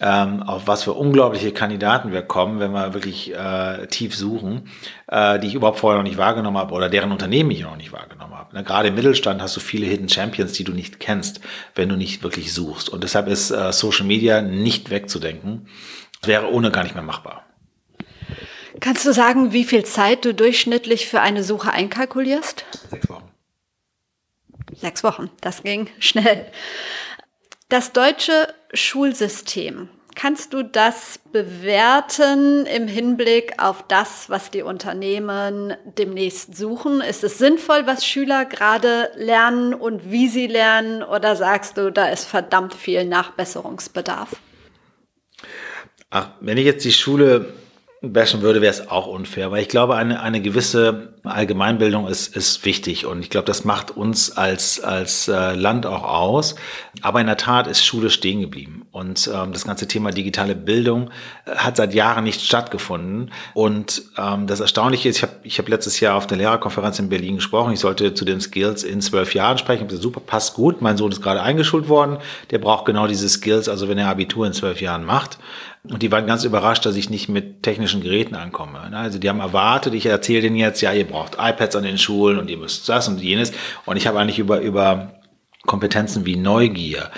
[0.00, 4.68] ähm, auf was für unglaubliche Kandidaten wir kommen, wenn wir wirklich äh, tief suchen,
[5.08, 7.92] äh, die ich überhaupt vorher noch nicht wahrgenommen habe oder deren Unternehmen ich noch nicht
[7.92, 8.56] wahrgenommen habe.
[8.56, 11.40] Ne, gerade im Mittelstand hast du viele Hidden Champions, die du nicht kennst,
[11.74, 12.88] wenn du nicht wirklich suchst.
[12.88, 15.68] Und deshalb ist äh, Social Media nicht wegzudenken.
[16.20, 17.44] Das wäre ohne gar nicht mehr machbar.
[18.80, 22.64] Kannst du sagen, wie viel Zeit du durchschnittlich für eine Suche einkalkulierst?
[22.88, 23.28] Sechs Wochen.
[24.74, 26.46] Sechs Wochen, das ging schnell.
[27.70, 36.56] Das deutsche Schulsystem, kannst du das bewerten im Hinblick auf das, was die Unternehmen demnächst
[36.56, 37.00] suchen?
[37.00, 41.04] Ist es sinnvoll, was Schüler gerade lernen und wie sie lernen?
[41.04, 44.30] Oder sagst du, da ist verdammt viel Nachbesserungsbedarf?
[46.10, 47.52] Ach, wenn ich jetzt die Schule
[48.02, 52.64] bashen würde, wäre es auch unfair, weil ich glaube, eine, eine gewisse Allgemeinbildung ist, ist
[52.64, 56.54] wichtig und ich glaube, das macht uns als, als äh, Land auch aus.
[57.02, 61.10] Aber in der Tat ist Schule stehen geblieben und ähm, das ganze Thema digitale Bildung
[61.44, 63.32] äh, hat seit Jahren nicht stattgefunden.
[63.52, 67.10] Und ähm, das Erstaunliche ist, ich habe ich hab letztes Jahr auf der Lehrerkonferenz in
[67.10, 69.82] Berlin gesprochen, ich sollte zu den Skills in zwölf Jahren sprechen.
[69.82, 72.16] Ich gesagt, super, passt gut, mein Sohn ist gerade eingeschult worden,
[72.50, 75.38] der braucht genau diese Skills, also wenn er Abitur in zwölf Jahren macht.
[75.84, 78.80] Und die waren ganz überrascht, dass ich nicht mit technischen Geräten ankomme.
[78.92, 82.38] Also die haben erwartet, ich erzähle denen jetzt, ja, ihr braucht iPads an den Schulen
[82.38, 83.52] und ihr müsst das und jenes.
[83.86, 85.20] Und ich habe eigentlich über, über
[85.66, 87.10] Kompetenzen wie Neugier,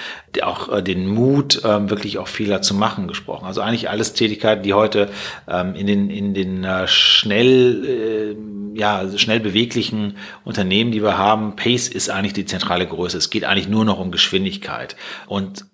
[0.43, 3.47] auch äh, den Mut, ähm, wirklich auch Fehler zu machen gesprochen.
[3.47, 5.11] Also eigentlich alles Tätigkeiten, die heute
[5.49, 8.37] ähm, in den, in den äh, schnell,
[8.75, 13.17] äh, ja, schnell beweglichen Unternehmen, die wir haben, Pace ist eigentlich die zentrale Größe.
[13.17, 14.97] Es geht eigentlich nur noch um Geschwindigkeit.
[15.27, 15.65] Und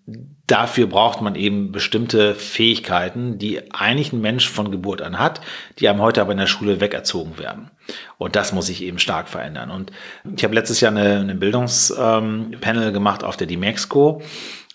[0.48, 5.40] dafür braucht man eben bestimmte Fähigkeiten, die eigentlich ein Mensch von Geburt an hat,
[5.78, 7.70] die einem heute aber in der Schule wegerzogen werden.
[8.16, 9.70] Und das muss sich eben stark verändern.
[9.70, 9.92] Und
[10.36, 14.22] ich habe letztes Jahr eine, eine Bildungspanel ähm, gemacht auf der Dimexco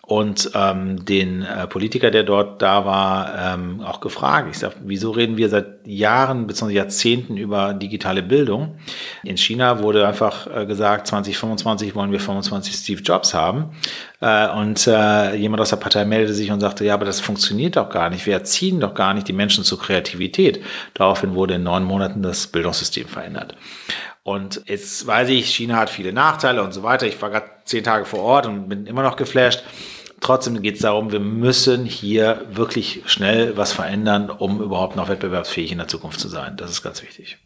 [0.05, 4.49] und ähm, den äh, Politiker, der dort da war, ähm, auch gefragt.
[4.51, 6.73] Ich sage, wieso reden wir seit Jahren bzw.
[6.73, 8.75] Jahrzehnten über digitale Bildung?
[9.23, 13.71] In China wurde einfach äh, gesagt, 2025 wollen wir 25 Steve Jobs haben.
[14.19, 17.77] Äh, und äh, jemand aus der Partei meldete sich und sagte, ja, aber das funktioniert
[17.77, 18.25] doch gar nicht.
[18.25, 20.61] Wir erziehen doch gar nicht die Menschen zur Kreativität.
[20.95, 23.55] Daraufhin wurde in neun Monaten das Bildungssystem verändert.
[24.23, 27.05] Und jetzt weiß ich, China hat viele Nachteile und so weiter.
[27.07, 29.63] Ich war gerade zehn Tage vor Ort und bin immer noch geflasht.
[30.23, 35.73] Trotzdem geht es darum, wir müssen hier wirklich schnell was verändern, um überhaupt noch wettbewerbsfähig
[35.73, 36.55] in der Zukunft zu sein.
[36.55, 37.39] Das ist ganz wichtig.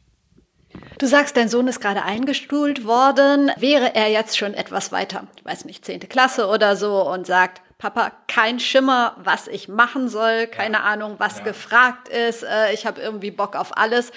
[0.99, 3.51] Du sagst, dein Sohn ist gerade eingestuhlt worden.
[3.57, 7.63] Wäre er jetzt schon etwas weiter, ich weiß nicht, zehnte Klasse oder so und sagt,
[7.79, 10.83] Papa, kein Schimmer, was ich machen soll, keine ja.
[10.83, 11.45] Ahnung, was ja.
[11.45, 14.11] gefragt ist, äh, ich habe irgendwie Bock auf alles.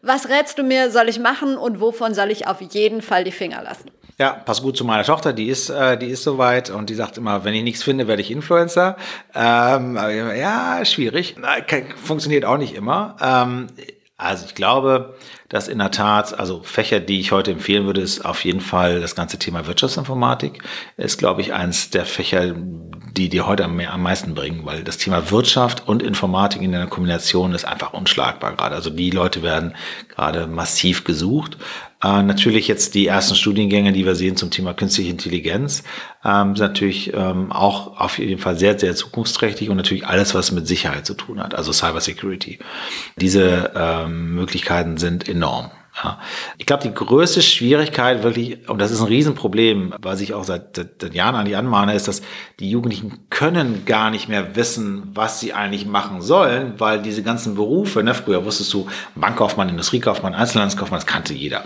[0.00, 3.32] Was rätst du mir, soll ich machen und wovon soll ich auf jeden Fall die
[3.32, 3.90] Finger lassen?
[4.18, 7.18] Ja, pass gut zu meiner Tochter, die ist, äh, die ist soweit und die sagt
[7.18, 8.96] immer, wenn ich nichts finde, werde ich Influencer.
[9.32, 11.36] Ähm, ja, schwierig.
[12.02, 13.16] Funktioniert auch nicht immer.
[13.20, 13.68] Ähm,
[14.20, 15.14] also ich glaube,
[15.48, 19.00] dass in der Tat, also Fächer, die ich heute empfehlen würde, ist auf jeden Fall
[19.00, 20.60] das ganze Thema Wirtschaftsinformatik.
[20.96, 22.52] Ist, glaube ich, eins der Fächer,
[23.12, 26.88] die dir heute am, am meisten bringen, weil das Thema Wirtschaft und Informatik in der
[26.88, 28.74] Kombination ist einfach unschlagbar gerade.
[28.74, 29.76] Also die Leute werden
[30.08, 31.56] gerade massiv gesucht.
[32.02, 35.82] Äh, natürlich jetzt die ersten Studiengänge, die wir sehen zum Thema künstliche Intelligenz,
[36.24, 40.52] ähm, sind natürlich ähm, auch auf jeden Fall sehr, sehr zukunftsträchtig und natürlich alles, was
[40.52, 42.58] mit Sicherheit zu tun hat, also Cybersecurity.
[43.16, 45.70] Diese ähm, Möglichkeiten sind enorm.
[46.02, 46.20] Ja.
[46.58, 50.76] Ich glaube, die größte Schwierigkeit wirklich, und das ist ein Riesenproblem, was ich auch seit,
[50.76, 52.22] seit, Jahren an die anmahne, ist, dass
[52.60, 57.56] die Jugendlichen können gar nicht mehr wissen, was sie eigentlich machen sollen, weil diese ganzen
[57.56, 61.64] Berufe, ne, früher wusstest du, Bankkaufmann, Industriekaufmann, Einzelhandelskaufmann, das kannte jeder.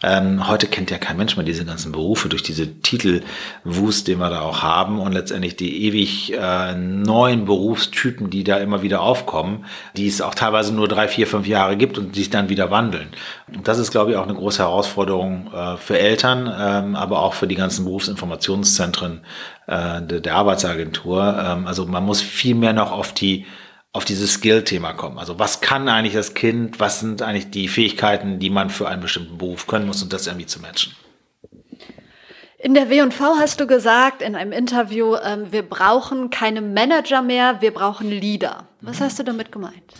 [0.00, 4.30] Ähm, heute kennt ja kein Mensch mehr diese ganzen Berufe durch diese Titelwust, den wir
[4.30, 9.64] da auch haben und letztendlich die ewig äh, neuen Berufstypen, die da immer wieder aufkommen,
[9.96, 13.08] die es auch teilweise nur drei, vier, fünf Jahre gibt und sich dann wieder wandeln.
[13.52, 17.34] Und das ist, glaube ich, auch eine große Herausforderung äh, für Eltern, ähm, aber auch
[17.34, 19.22] für die ganzen Berufsinformationszentren
[19.66, 21.36] äh, der, der Arbeitsagentur.
[21.44, 23.46] Ähm, also man muss viel mehr noch auf die
[23.92, 25.18] auf dieses Skill-Thema kommen.
[25.18, 29.02] Also was kann eigentlich das Kind, was sind eigentlich die Fähigkeiten, die man für einen
[29.02, 30.94] bestimmten Beruf können muss und das irgendwie zu matchen.
[32.60, 37.60] In der W&V hast du gesagt in einem Interview, ähm, wir brauchen keine Manager mehr,
[37.60, 38.66] wir brauchen Leader.
[38.80, 39.04] Was mhm.
[39.04, 39.94] hast du damit gemeint?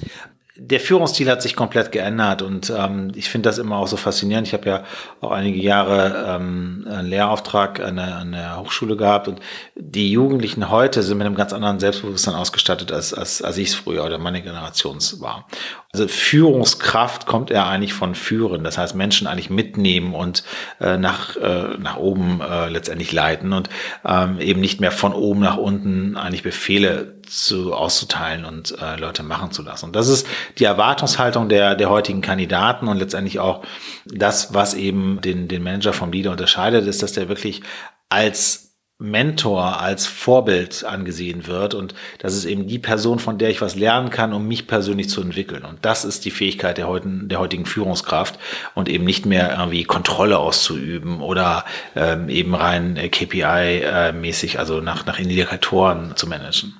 [0.60, 4.48] Der Führungsstil hat sich komplett geändert und ähm, ich finde das immer auch so faszinierend.
[4.48, 4.84] Ich habe ja
[5.20, 9.40] auch einige Jahre ähm, einen Lehrauftrag an der, an der Hochschule gehabt und
[9.76, 13.74] die Jugendlichen heute sind mit einem ganz anderen Selbstbewusstsein ausgestattet, als, als, als ich es
[13.76, 15.46] früher oder meine Generation war.
[15.90, 20.44] Also Führungskraft kommt ja eigentlich von Führen, das heißt Menschen eigentlich mitnehmen und
[20.80, 23.70] äh, nach, äh, nach oben äh, letztendlich leiten und
[24.04, 29.22] ähm, eben nicht mehr von oben nach unten eigentlich Befehle zu, auszuteilen und äh, Leute
[29.22, 29.86] machen zu lassen.
[29.86, 30.26] Und das ist
[30.58, 33.64] die Erwartungshaltung der, der heutigen Kandidaten und letztendlich auch
[34.04, 37.62] das, was eben den, den Manager vom Leader unterscheidet, ist, dass der wirklich
[38.10, 38.67] als
[39.00, 43.76] Mentor, als Vorbild angesehen wird und das ist eben die Person, von der ich was
[43.76, 45.64] lernen kann, um mich persönlich zu entwickeln.
[45.64, 48.40] Und das ist die Fähigkeit der, heutigen, der heutigen Führungskraft
[48.74, 54.80] und eben nicht mehr irgendwie Kontrolle auszuüben oder ähm, eben rein äh, KPI-mäßig, äh, also
[54.80, 56.74] nach, nach Indikatoren zu managen.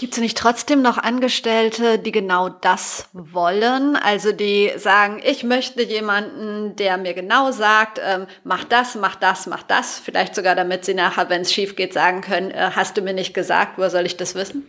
[0.00, 3.96] Gibt es nicht trotzdem noch Angestellte, die genau das wollen?
[3.96, 9.46] Also die sagen, ich möchte jemanden, der mir genau sagt, ähm, mach das, mach das,
[9.46, 9.98] mach das.
[9.98, 13.12] Vielleicht sogar, damit sie nachher, wenn es schief geht, sagen können, äh, hast du mir
[13.12, 14.66] nicht gesagt, wo soll ich das wissen?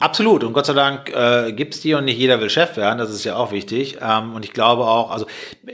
[0.00, 0.44] Absolut.
[0.44, 3.00] Und Gott sei Dank äh, gibt die und nicht jeder will Chef werden.
[3.00, 3.98] Das ist ja auch wichtig.
[4.00, 5.26] Ähm, und ich glaube auch, also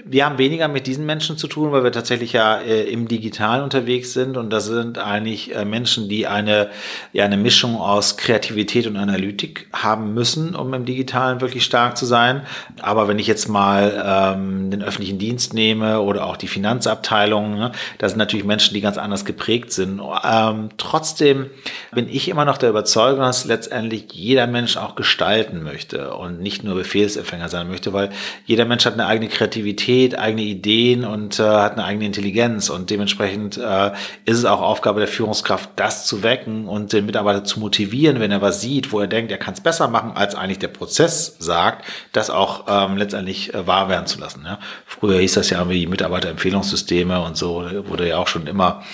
[0.02, 3.62] wir haben weniger mit diesen Menschen zu tun, weil wir tatsächlich ja äh, im Digitalen
[3.62, 4.38] unterwegs sind.
[4.38, 6.70] Und das sind eigentlich äh, Menschen, die eine,
[7.12, 12.06] ja, eine Mischung aus Kreativität und Analytik haben müssen, um im Digitalen wirklich stark zu
[12.06, 12.46] sein.
[12.80, 17.72] Aber wenn ich jetzt mal ähm, den öffentlichen Dienst nehme oder auch die Finanzabteilung, ne,
[17.98, 20.00] das sind natürlich Menschen, die ganz anders geprägt sind.
[20.24, 21.50] Ähm, trotzdem
[21.92, 26.62] bin ich immer noch der Überzeugung, dass letztendlich jeder Mensch auch gestalten möchte und nicht
[26.62, 28.11] nur Befehlsempfänger sein möchte, weil
[28.46, 32.90] jeder Mensch hat eine eigene Kreativität, eigene Ideen und äh, hat eine eigene Intelligenz und
[32.90, 33.90] dementsprechend äh,
[34.24, 38.31] ist es auch Aufgabe der Führungskraft, das zu wecken und den Mitarbeiter zu motivieren, wenn
[38.31, 41.37] er was sieht, wo er denkt, er kann es besser machen, als eigentlich der Prozess
[41.40, 44.44] sagt, das auch ähm, letztendlich äh, wahr werden zu lassen.
[44.46, 44.61] Ja?
[44.87, 48.85] Früher hieß das ja wie Mitarbeiterempfehlungssysteme und so, wurde ja auch schon immer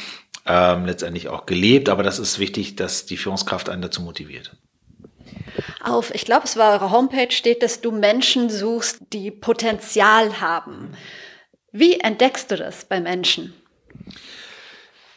[0.46, 4.52] ähm, letztendlich auch gelebt, aber das ist wichtig, dass die Führungskraft einen dazu motiviert
[5.82, 10.92] auf, ich glaube, es war eure Homepage, steht, dass du Menschen suchst, die Potenzial haben.
[11.72, 13.54] Wie entdeckst du das bei Menschen?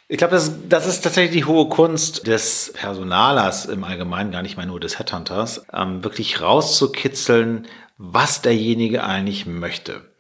[0.08, 4.58] Ich glaube, das, das ist tatsächlich die hohe Kunst des Personalers im Allgemeinen, gar nicht
[4.58, 7.68] mal nur des Headhunters, ähm, wirklich rauszukitzeln,
[7.98, 10.13] was derjenige eigentlich möchte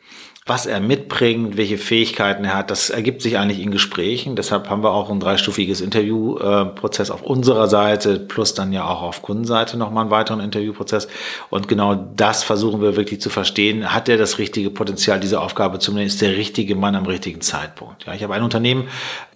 [0.45, 4.35] was er mitbringt, welche Fähigkeiten er hat, das ergibt sich eigentlich in Gesprächen.
[4.35, 9.21] Deshalb haben wir auch ein dreistufiges Interviewprozess auf unserer Seite, plus dann ja auch auf
[9.21, 11.07] Kundenseite nochmal einen weiteren Interviewprozess.
[11.49, 13.93] Und genau das versuchen wir wirklich zu verstehen.
[13.93, 16.07] Hat er das richtige Potenzial, diese Aufgabe zu nehmen?
[16.07, 18.05] Ist der richtige Mann am richtigen Zeitpunkt?
[18.05, 18.89] Ja, ich habe ein Unternehmen,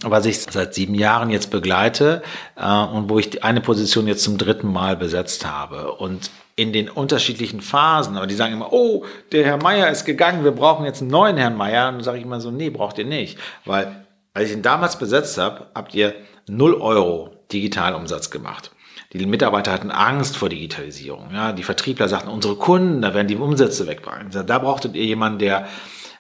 [0.03, 2.21] was ich seit sieben Jahren jetzt begleite
[2.57, 5.93] äh, und wo ich eine Position jetzt zum dritten Mal besetzt habe.
[5.93, 8.17] Und in den unterschiedlichen Phasen.
[8.17, 11.37] Aber die sagen immer, oh, der Herr Meier ist gegangen, wir brauchen jetzt einen neuen
[11.37, 11.87] Herrn Meier.
[11.87, 13.37] Und dann sage ich immer so, nee, braucht ihr nicht.
[13.63, 16.15] Weil, als ich ihn damals besetzt habe, habt ihr
[16.47, 18.71] 0 Euro Digitalumsatz gemacht.
[19.13, 21.29] Die Mitarbeiter hatten Angst vor Digitalisierung.
[21.31, 24.31] Ja, die Vertriebler sagten, unsere Kunden, da werden die Umsätze wegbringen.
[24.31, 25.67] Da brauchtet ihr jemanden, der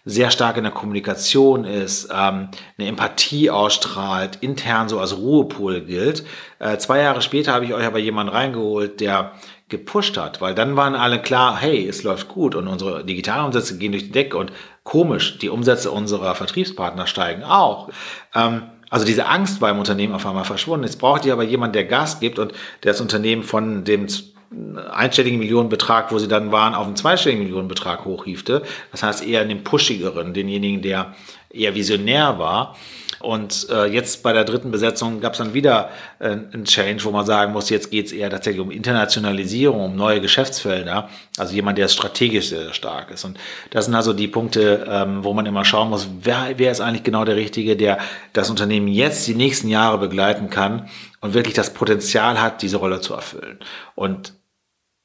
[0.05, 2.47] sehr stark in der Kommunikation ist, ähm,
[2.77, 6.23] eine Empathie ausstrahlt, intern so als Ruhepol gilt.
[6.59, 9.33] Äh, zwei Jahre später habe ich euch aber jemanden reingeholt, der
[9.69, 13.91] gepusht hat, weil dann waren alle klar, hey, es läuft gut und unsere Digitalumsätze gehen
[13.91, 14.51] durch die Decke und
[14.83, 17.89] komisch, die Umsätze unserer Vertriebspartner steigen auch.
[18.33, 20.85] Ähm, also diese Angst war im Unternehmen auf einmal verschwunden.
[20.85, 22.53] Jetzt braucht ihr aber jemanden, der Gas gibt und
[22.83, 24.07] der das Unternehmen von dem
[24.91, 28.61] einstelligen Millionenbetrag, wo sie dann waren, auf einen zweistelligen Millionenbetrag hochhiefte.
[28.91, 31.15] Das heißt eher in den pushigeren, denjenigen, der
[31.49, 32.77] eher visionär war.
[33.19, 37.11] Und äh, jetzt bei der dritten Besetzung gab es dann wieder äh, einen Change, wo
[37.11, 41.09] man sagen muss, jetzt geht es eher tatsächlich um Internationalisierung, um neue Geschäftsfelder.
[41.37, 43.25] Also jemand, der strategisch sehr, sehr stark ist.
[43.25, 43.37] Und
[43.71, 47.03] das sind also die Punkte, ähm, wo man immer schauen muss, wer, wer ist eigentlich
[47.03, 47.99] genau der Richtige, der
[48.33, 50.89] das Unternehmen jetzt die nächsten Jahre begleiten kann
[51.21, 53.59] und wirklich das Potenzial hat, diese Rolle zu erfüllen.
[53.95, 54.33] Und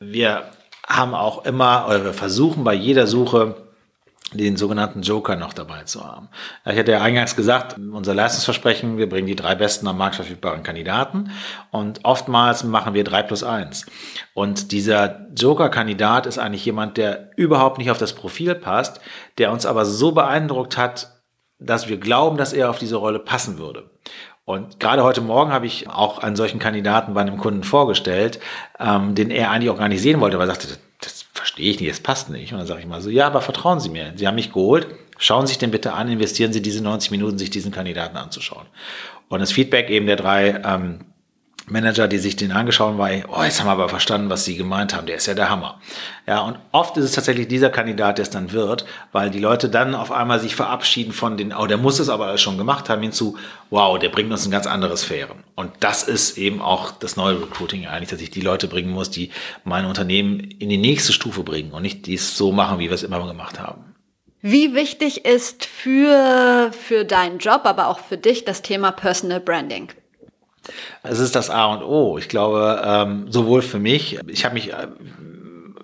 [0.01, 0.45] wir
[0.87, 3.72] haben auch immer, oder wir versuchen bei jeder Suche,
[4.33, 6.29] den sogenannten Joker noch dabei zu haben.
[6.65, 10.63] Ich hatte ja eingangs gesagt, unser Leistungsversprechen, wir bringen die drei besten am Markt verfügbaren
[10.63, 11.31] Kandidaten
[11.71, 13.87] und oftmals machen wir drei plus eins.
[14.35, 19.01] Und dieser Joker-Kandidat ist eigentlich jemand, der überhaupt nicht auf das Profil passt,
[19.39, 21.23] der uns aber so beeindruckt hat,
[21.59, 23.91] dass wir glauben, dass er auf diese Rolle passen würde.
[24.45, 28.41] Und gerade heute Morgen habe ich auch einen solchen Kandidaten bei einem Kunden vorgestellt,
[28.81, 30.79] ähm, den er eigentlich auch gar nicht sehen wollte, weil er sagte,
[31.43, 32.53] verstehe ich nicht, das passt nicht.
[32.53, 34.13] Und dann sage ich mal so, ja, aber vertrauen Sie mir.
[34.15, 34.87] Sie haben mich geholt,
[35.19, 38.67] schauen Sie sich den bitte an, investieren Sie diese 90 Minuten, sich diesen Kandidaten anzuschauen.
[39.29, 41.01] Und das Feedback eben der drei ähm,
[41.69, 44.57] Manager, die sich den angeschaut haben, war, oh, jetzt haben wir aber verstanden, was sie
[44.57, 45.07] gemeint haben.
[45.07, 45.81] Der ist ja der Hammer.
[46.27, 49.69] Ja, und oft ist es tatsächlich dieser Kandidat, der es dann wird, weil die Leute
[49.69, 53.03] dann auf einmal sich verabschieden von den, oh, der muss es aber schon gemacht haben,
[53.03, 53.37] hinzu,
[53.71, 55.37] wow, der bringt uns eine ganz andere Sphäre.
[55.55, 59.11] Und das ist eben auch das neue Recruiting eigentlich, dass ich die Leute bringen muss,
[59.11, 59.31] die
[59.65, 63.05] mein Unternehmen in die nächste Stufe bringen und nicht dies so machen, wie wir es
[63.05, 63.95] immer gemacht haben.
[64.45, 69.93] Wie wichtig ist für, für deinen Job, aber auch für dich das Thema Personal Branding?
[71.03, 72.19] Es ist das A und O.
[72.19, 74.89] Ich glaube, ähm, sowohl für mich, ich habe mich äh,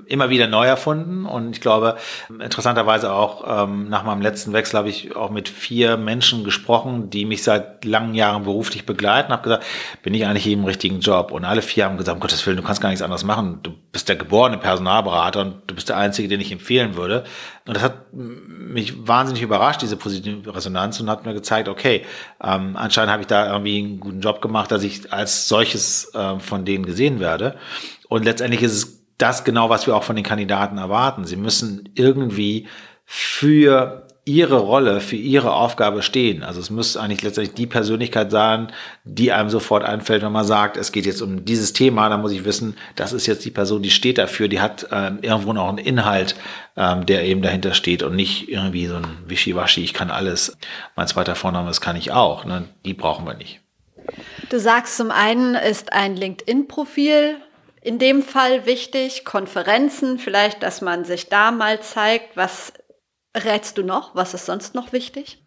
[0.09, 1.97] immer wieder neu erfunden und ich glaube,
[2.29, 7.25] interessanterweise auch ähm, nach meinem letzten Wechsel habe ich auch mit vier Menschen gesprochen, die
[7.25, 9.65] mich seit langen Jahren beruflich begleiten, habe gesagt,
[10.03, 11.31] bin ich eigentlich im richtigen Job?
[11.31, 13.61] Und alle vier haben gesagt, um Gottes Willen, du kannst gar nichts anderes machen.
[13.63, 17.25] Du bist der geborene Personalberater und du bist der Einzige, den ich empfehlen würde.
[17.67, 22.05] Und das hat mich wahnsinnig überrascht, diese positive Resonanz, und hat mir gezeigt, okay,
[22.43, 26.39] ähm, anscheinend habe ich da irgendwie einen guten Job gemacht, dass ich als solches äh,
[26.39, 27.57] von denen gesehen werde.
[28.09, 31.25] Und letztendlich ist es das genau, was wir auch von den Kandidaten erwarten.
[31.25, 32.67] Sie müssen irgendwie
[33.05, 36.43] für ihre Rolle, für ihre Aufgabe stehen.
[36.43, 38.71] Also es müsste eigentlich letztendlich die Persönlichkeit sein,
[39.05, 42.33] die einem sofort einfällt, wenn man sagt, es geht jetzt um dieses Thema, dann muss
[42.33, 45.69] ich wissen, das ist jetzt die Person, die steht dafür, die hat ähm, irgendwo noch
[45.71, 46.37] einen Inhalt,
[46.77, 50.59] ähm, der eben dahinter steht und nicht irgendwie so ein Wischiwaschi, ich kann alles.
[50.95, 52.45] Mein zweiter Vorname, das kann ich auch.
[52.45, 52.65] Ne?
[52.85, 53.61] Die brauchen wir nicht.
[54.51, 57.37] Du sagst zum einen ist ein LinkedIn-Profil
[57.81, 62.37] in dem Fall wichtig, Konferenzen, vielleicht, dass man sich da mal zeigt.
[62.37, 62.73] Was
[63.37, 64.15] rätst du noch?
[64.15, 65.39] Was ist sonst noch wichtig?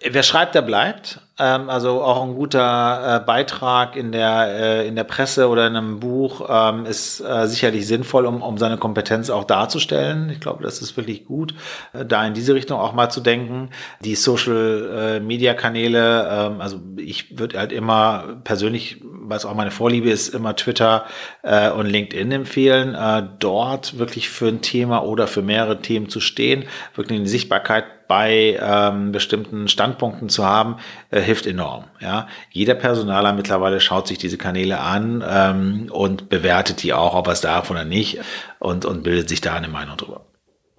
[0.00, 1.20] Wer schreibt, der bleibt.
[1.40, 5.74] Ähm, also auch ein guter äh, Beitrag in der, äh, in der Presse oder in
[5.74, 10.28] einem Buch ähm, ist äh, sicherlich sinnvoll, um, um seine Kompetenz auch darzustellen.
[10.28, 11.54] Ich glaube, das ist wirklich gut,
[11.94, 13.70] äh, da in diese Richtung auch mal zu denken.
[14.04, 20.34] Die Social-Media-Kanäle, äh, ähm, also ich würde halt immer persönlich, was auch meine Vorliebe ist,
[20.34, 21.06] immer Twitter
[21.42, 22.96] äh, und LinkedIn empfehlen,
[23.38, 26.64] dort wirklich für ein Thema oder für mehrere Themen zu stehen,
[26.94, 30.78] wirklich eine Sichtbarkeit bei ähm, bestimmten Standpunkten zu haben,
[31.12, 31.84] äh, hilft enorm.
[32.00, 37.28] Ja, jeder Personaler mittlerweile schaut sich diese Kanäle an ähm, und bewertet die auch, ob
[37.28, 38.18] er es darf oder nicht,
[38.58, 40.22] und und bildet sich da eine Meinung drüber.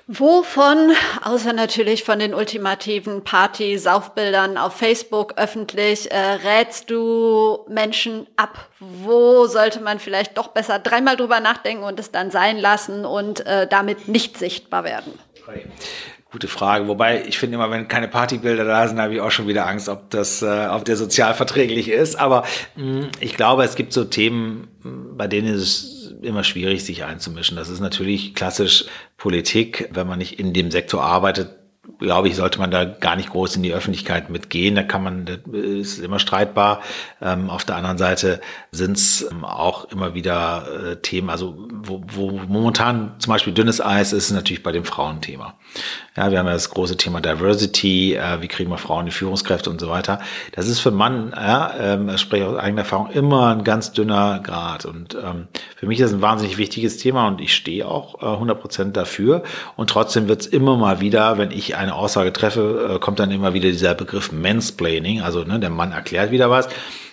[0.08, 0.92] Wovon,
[1.24, 8.68] außer natürlich von den ultimativen Party-Saufbildern auf Facebook öffentlich, äh, rätst du Menschen ab?
[8.80, 13.46] Wo sollte man vielleicht doch besser dreimal drüber nachdenken und es dann sein lassen und
[13.46, 15.14] äh, damit nicht sichtbar werden?
[16.32, 16.88] Gute Frage.
[16.88, 19.90] Wobei ich finde immer, wenn keine Partybilder da sind, habe ich auch schon wieder Angst,
[19.90, 22.16] ob das, äh, ob der sozial verträglich ist.
[22.16, 24.70] Aber mh, mm, ich glaube, es gibt so Themen,
[25.18, 27.58] bei denen ist es immer schwierig, sich einzumischen.
[27.58, 28.86] Das ist natürlich klassisch
[29.18, 29.90] Politik.
[29.92, 31.50] Wenn man nicht in dem Sektor arbeitet,
[31.98, 34.76] glaube ich, sollte man da gar nicht groß in die Öffentlichkeit mitgehen.
[34.76, 36.82] Da kann man, das ist immer streitbar.
[37.22, 38.40] Ähm, auf der anderen Seite
[38.72, 43.82] sind es ähm, auch immer wieder äh, Themen, also wo, wo momentan zum Beispiel dünnes
[43.82, 45.56] Eis ist, ist natürlich bei dem Frauenthema.
[46.18, 49.70] Ja, wir haben ja das große Thema Diversity, äh, wie kriegen wir Frauen die Führungskräfte
[49.70, 50.20] und so weiter.
[50.52, 54.42] Das ist für Mann, ja, ähm, ich spreche aus eigener Erfahrung, immer ein ganz dünner
[54.44, 54.84] Grad.
[54.84, 55.48] Und ähm,
[55.78, 59.44] für mich ist das ein wahnsinnig wichtiges Thema und ich stehe auch äh, 100% dafür.
[59.78, 63.32] Und trotzdem wird es immer mal wieder, wenn ich eine Aussage treffe, äh, kommt dann
[63.32, 66.68] immer wieder dieser Begriff Mansplaining, also ne, der Mann erklärt wieder was,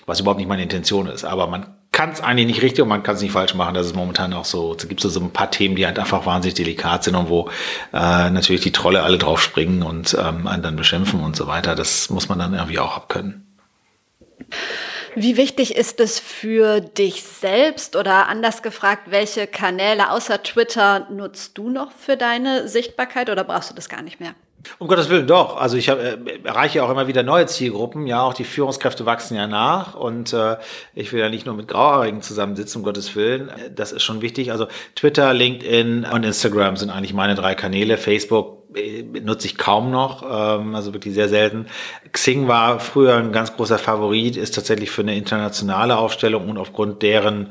[0.06, 1.24] was überhaupt nicht meine Intention ist.
[1.24, 1.66] Aber man
[1.98, 3.74] kann es eigentlich nicht richtig und man kann es nicht falsch machen.
[3.74, 4.72] Das ist momentan auch so.
[4.72, 7.50] Es gibt so ein paar Themen, die halt einfach wahnsinnig delikat sind und wo
[7.92, 11.74] äh, natürlich die Trolle alle drauf springen und ähm, einen dann beschimpfen und so weiter.
[11.74, 13.48] Das muss man dann irgendwie auch abkönnen.
[15.14, 21.56] Wie wichtig ist es für dich selbst oder anders gefragt, welche Kanäle außer Twitter nutzt
[21.58, 24.34] du noch für deine Sichtbarkeit oder brauchst du das gar nicht mehr?
[24.78, 25.56] Um Gottes Willen, doch.
[25.56, 28.06] Also ich hab, äh, erreiche auch immer wieder neue Zielgruppen.
[28.06, 29.94] Ja, auch die Führungskräfte wachsen ja nach.
[29.94, 30.56] Und äh,
[30.94, 33.50] ich will ja nicht nur mit Grauhaarigen zusammensitzen, um Gottes Willen.
[33.74, 34.50] Das ist schon wichtig.
[34.50, 37.96] Also Twitter, LinkedIn und Instagram sind eigentlich meine drei Kanäle.
[37.96, 38.57] Facebook äh,
[39.22, 41.66] nutze ich kaum noch, ähm, also wirklich sehr selten.
[42.12, 47.02] Xing war früher ein ganz großer Favorit, ist tatsächlich für eine internationale Aufstellung und aufgrund
[47.02, 47.50] deren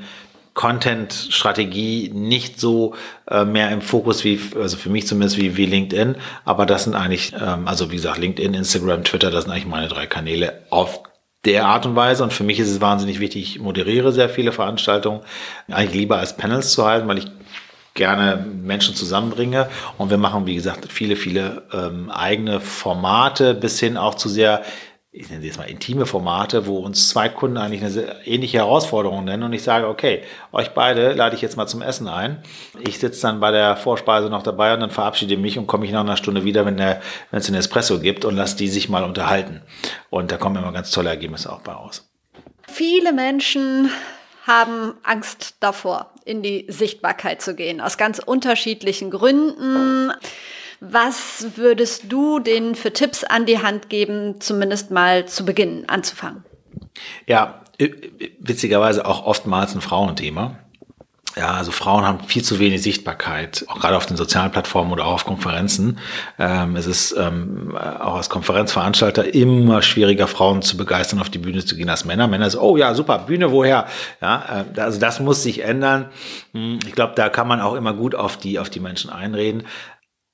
[0.58, 2.96] Content-Strategie nicht so
[3.30, 6.16] äh, mehr im Fokus wie, also für mich zumindest wie, wie LinkedIn.
[6.46, 9.88] Aber das sind eigentlich, ähm, also wie gesagt, LinkedIn, Instagram, Twitter, das sind eigentlich meine
[9.88, 11.04] drei Kanäle auf
[11.46, 12.24] der Art und Weise.
[12.24, 15.22] Und für mich ist es wahnsinnig wichtig, ich moderiere sehr viele Veranstaltungen,
[15.70, 17.28] eigentlich lieber als Panels zu halten, weil ich
[17.98, 19.68] gerne Menschen zusammenbringe.
[19.98, 24.64] Und wir machen, wie gesagt, viele, viele ähm, eigene Formate bis hin auch zu sehr
[25.20, 29.24] ich nenne sie jetzt mal intime Formate, wo uns zwei Kunden eigentlich eine ähnliche Herausforderung
[29.24, 30.22] nennen und ich sage, okay,
[30.52, 32.44] euch beide lade ich jetzt mal zum Essen ein.
[32.86, 35.92] Ich sitze dann bei der Vorspeise noch dabei und dann verabschiede mich und komme ich
[35.92, 39.62] nach einer Stunde wieder, wenn, es einen Espresso gibt und lasse die sich mal unterhalten.
[40.12, 42.08] Und da kommen immer ganz tolle Ergebnisse auch bei raus.
[42.68, 43.90] Viele Menschen
[44.48, 50.12] haben Angst davor, in die Sichtbarkeit zu gehen, aus ganz unterschiedlichen Gründen.
[50.80, 56.44] Was würdest du denen für Tipps an die Hand geben, zumindest mal zu Beginn anzufangen?
[57.26, 57.64] Ja,
[58.40, 60.60] witzigerweise auch oftmals ein Frauenthema.
[61.38, 65.06] Ja, also Frauen haben viel zu wenig Sichtbarkeit, auch gerade auf den sozialen Plattformen oder
[65.06, 66.00] auch auf Konferenzen.
[66.40, 71.64] Ähm, es ist ähm, auch als Konferenzveranstalter immer schwieriger, Frauen zu begeistern, auf die Bühne
[71.64, 72.28] zu gehen als Männer.
[72.28, 73.86] Männer sind, oh ja, super, Bühne, woher?
[74.20, 76.10] Ja, äh, also das muss sich ändern.
[76.54, 79.64] Hm, ich glaube, da kann man auch immer gut auf die, auf die Menschen einreden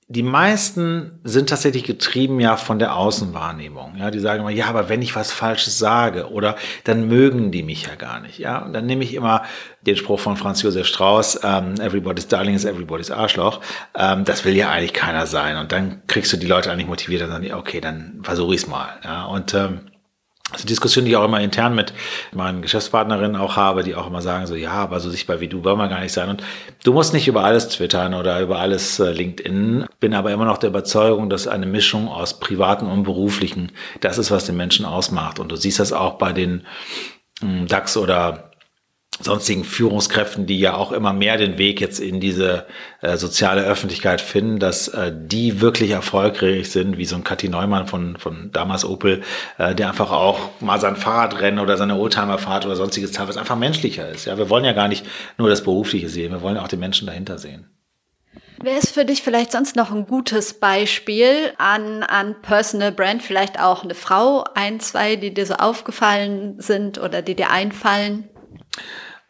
[0.08, 3.96] die meisten sind tatsächlich getrieben ja von der Außenwahrnehmung.
[3.98, 7.64] Ja, die sagen immer, ja, aber wenn ich was Falsches sage oder dann mögen die
[7.64, 8.38] mich ja gar nicht.
[8.38, 9.44] Ja, und dann nehme ich immer
[9.82, 13.62] den Spruch von Franz Josef Strauß, ähm, everybody's darling is everybody's Arschloch.
[13.96, 15.58] Ähm, das will ja eigentlich keiner sein.
[15.58, 19.00] Und dann kriegst du die Leute eigentlich motiviert und sagen, okay, dann versuche ich's mal.
[19.04, 19.82] Ja, und ähm,
[20.54, 21.94] also Diskussion, die ich auch immer intern mit
[22.32, 25.64] meinen Geschäftspartnerinnen auch habe, die auch immer sagen so, ja, aber so sichtbar wie du
[25.64, 26.30] wollen wir gar nicht sein.
[26.30, 26.44] Und
[26.84, 29.86] du musst nicht über alles twittern oder über alles äh, LinkedIn.
[30.00, 34.32] Bin aber immer noch der Überzeugung, dass eine Mischung aus privaten und beruflichen, das ist,
[34.32, 35.40] was den Menschen ausmacht.
[35.40, 36.66] Und du siehst das auch bei den
[37.42, 38.52] hm, DAX oder
[39.22, 42.66] sonstigen Führungskräften, die ja auch immer mehr den Weg jetzt in diese
[43.02, 47.88] äh, soziale Öffentlichkeit finden, dass äh, die wirklich erfolgreich sind, wie so ein Kathi Neumann
[47.88, 49.22] von, von damals Opel,
[49.58, 54.10] äh, der einfach auch mal sein Fahrradrennen oder seine Oldtimerfahrt oder sonstiges teilweise einfach menschlicher
[54.10, 54.26] ist.
[54.26, 55.06] Ja, wir wollen ja gar nicht
[55.38, 57.70] nur das Berufliche sehen, wir wollen auch den Menschen dahinter sehen.
[58.62, 63.22] Wer ist für dich vielleicht sonst noch ein gutes Beispiel an, an Personal Brand?
[63.22, 68.30] Vielleicht auch eine Frau, ein, zwei, die dir so aufgefallen sind oder die dir einfallen?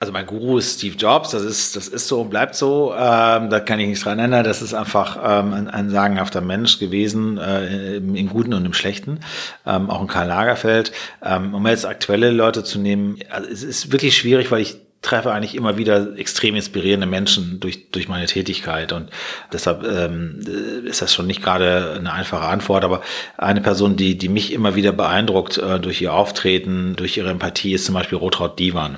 [0.03, 3.49] Also mein Guru ist Steve Jobs, das ist, das ist so und bleibt so, ähm,
[3.49, 4.43] da kann ich nichts dran ändern.
[4.43, 8.73] Das ist einfach ähm, ein, ein sagenhafter Mensch gewesen, äh, im, im Guten und im
[8.73, 9.21] Schlechten,
[9.65, 10.91] ähm, auch ein Karl Lagerfeld.
[11.23, 15.31] Ähm, um jetzt aktuelle Leute zu nehmen, also es ist wirklich schwierig, weil ich treffe
[15.31, 18.93] eigentlich immer wieder extrem inspirierende Menschen durch, durch meine Tätigkeit.
[18.93, 19.09] Und
[19.51, 20.39] deshalb ähm,
[20.85, 22.83] ist das schon nicht gerade eine einfache Antwort.
[22.85, 23.01] Aber
[23.37, 27.73] eine Person, die, die mich immer wieder beeindruckt äh, durch ihr Auftreten, durch ihre Empathie,
[27.73, 28.97] ist zum Beispiel Rotraud Divan.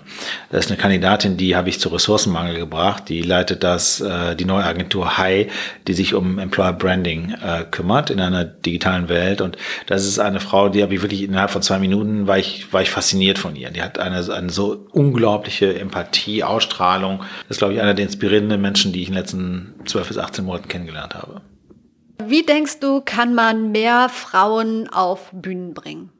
[0.51, 3.09] Das ist eine Kandidatin, die habe ich zu Ressourcenmangel gebracht.
[3.09, 5.51] Die leitet das, äh, die neue Agentur High,
[5.87, 9.41] die sich um Employer Branding äh, kümmert in einer digitalen Welt.
[9.41, 12.71] Und das ist eine Frau, die habe ich wirklich innerhalb von zwei Minuten war ich,
[12.71, 13.71] war ich fasziniert von ihr.
[13.71, 17.19] Die hat eine, eine so unglaubliche Empathie Empathie, Ausstrahlung.
[17.47, 20.17] Das ist, glaube ich, einer der inspirierenden Menschen, die ich in den letzten 12 bis
[20.17, 21.41] 18 Monaten kennengelernt habe.
[22.23, 26.11] Wie denkst du, kann man mehr Frauen auf Bühnen bringen?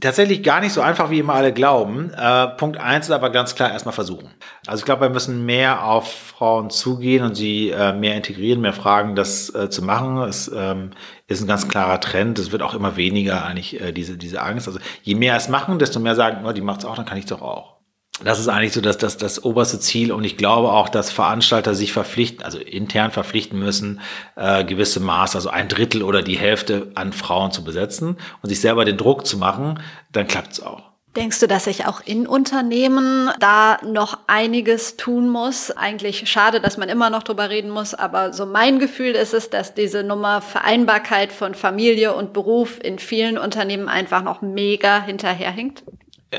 [0.00, 2.10] Tatsächlich gar nicht so einfach, wie immer alle glauben.
[2.10, 4.30] Äh, Punkt eins ist aber ganz klar erstmal versuchen.
[4.66, 8.72] Also ich glaube, wir müssen mehr auf Frauen zugehen und sie äh, mehr integrieren, mehr
[8.72, 10.18] fragen, das äh, zu machen.
[10.18, 10.90] Es ähm,
[11.26, 12.38] ist ein ganz klarer Trend.
[12.38, 14.68] Es wird auch immer weniger eigentlich äh, diese, diese Angst.
[14.68, 17.18] Also je mehr es machen, desto mehr sagen, oh, die macht es auch, dann kann
[17.18, 17.77] ich es doch auch.
[18.24, 21.74] Das ist eigentlich so das, das, das oberste Ziel und ich glaube auch, dass Veranstalter
[21.74, 24.00] sich verpflichten, also intern verpflichten müssen,
[24.36, 28.60] äh, gewisse Maß, also ein Drittel oder die Hälfte an Frauen zu besetzen und sich
[28.60, 29.80] selber den Druck zu machen,
[30.12, 30.82] dann klappt es auch.
[31.16, 35.70] Denkst du, dass sich auch in Unternehmen da noch einiges tun muss?
[35.70, 39.50] Eigentlich schade, dass man immer noch drüber reden muss, aber so mein Gefühl ist es,
[39.50, 45.82] dass diese Nummer Vereinbarkeit von Familie und Beruf in vielen Unternehmen einfach noch mega hinterherhinkt.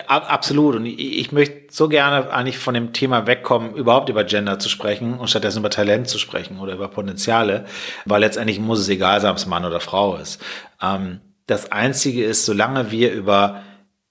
[0.08, 0.76] Absolut.
[0.76, 4.70] Und ich, ich, möchte so gerne eigentlich von dem Thema wegkommen, überhaupt über Gender zu
[4.70, 7.66] sprechen und stattdessen über Talent zu sprechen oder über Potenziale,
[8.06, 10.44] weil letztendlich muss es egal sein, ob es Mann oder Frau ist.
[10.80, 13.64] Ähm, das Einzige ist, solange wir über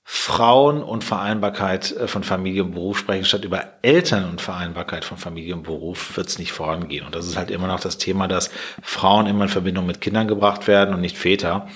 [0.03, 5.18] Frauen und Vereinbarkeit äh, von Familie und Beruf sprechen, statt über Eltern und Vereinbarkeit von
[5.18, 7.07] Familie und Beruf, wird es nicht vorangehen.
[7.07, 8.51] Und das ist halt immer noch das Thema, dass
[8.83, 11.68] Frauen immer in Verbindung mit Kindern gebracht werden und nicht Väter.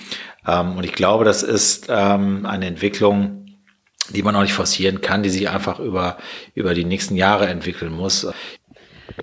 [0.47, 3.42] Ähm, und ich glaube, das ist ähm, eine Entwicklung,
[4.09, 6.17] die man auch nicht forcieren kann, die sich einfach über,
[6.53, 8.27] über die nächsten Jahre entwickeln muss.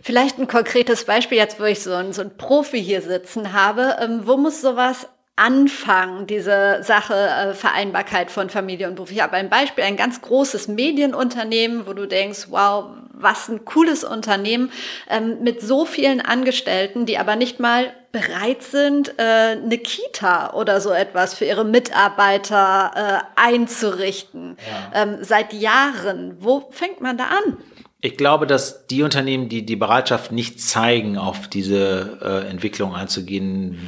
[0.03, 3.97] Vielleicht ein konkretes Beispiel jetzt, wo ich so einen, so einen Profi hier sitzen habe.
[4.01, 9.11] Ähm, wo muss sowas anfangen, diese Sache äh, Vereinbarkeit von Familie und Beruf?
[9.11, 14.05] Ich habe ein Beispiel, ein ganz großes Medienunternehmen, wo du denkst, wow, was ein cooles
[14.05, 14.71] Unternehmen
[15.09, 20.81] ähm, mit so vielen Angestellten, die aber nicht mal bereit sind, äh, eine Kita oder
[20.81, 24.57] so etwas für ihre Mitarbeiter äh, einzurichten.
[24.93, 25.03] Ja.
[25.03, 26.37] Ähm, seit Jahren.
[26.41, 27.59] Wo fängt man da an?
[28.03, 33.79] Ich glaube, dass die Unternehmen, die die Bereitschaft nicht zeigen, auf diese äh, Entwicklung einzugehen,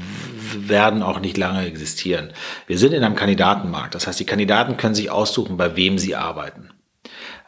[0.54, 2.32] werden auch nicht lange existieren.
[2.66, 3.94] Wir sind in einem Kandidatenmarkt.
[3.94, 6.68] Das heißt, die Kandidaten können sich aussuchen, bei wem sie arbeiten.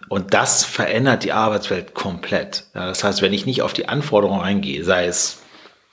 [0.09, 2.64] Und das verändert die Arbeitswelt komplett.
[2.75, 5.43] Ja, das heißt, wenn ich nicht auf die Anforderungen eingehe, sei es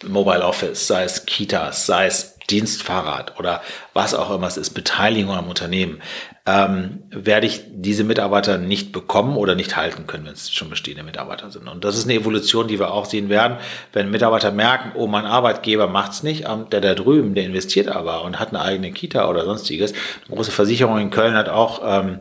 [0.03, 3.61] Mobile Office, sei es Kitas, sei es Dienstfahrrad oder
[3.93, 6.01] was auch immer es ist, Beteiligung am Unternehmen,
[6.45, 11.03] ähm, werde ich diese Mitarbeiter nicht bekommen oder nicht halten können, wenn es schon bestehende
[11.03, 11.67] Mitarbeiter sind.
[11.67, 13.57] Und das ist eine Evolution, die wir auch sehen werden,
[13.93, 18.23] wenn Mitarbeiter merken, oh, mein Arbeitgeber macht's nicht, ähm, der da drüben, der investiert aber
[18.23, 19.93] und hat eine eigene Kita oder sonstiges.
[20.27, 22.19] Eine große Versicherung in Köln hat auch ähm,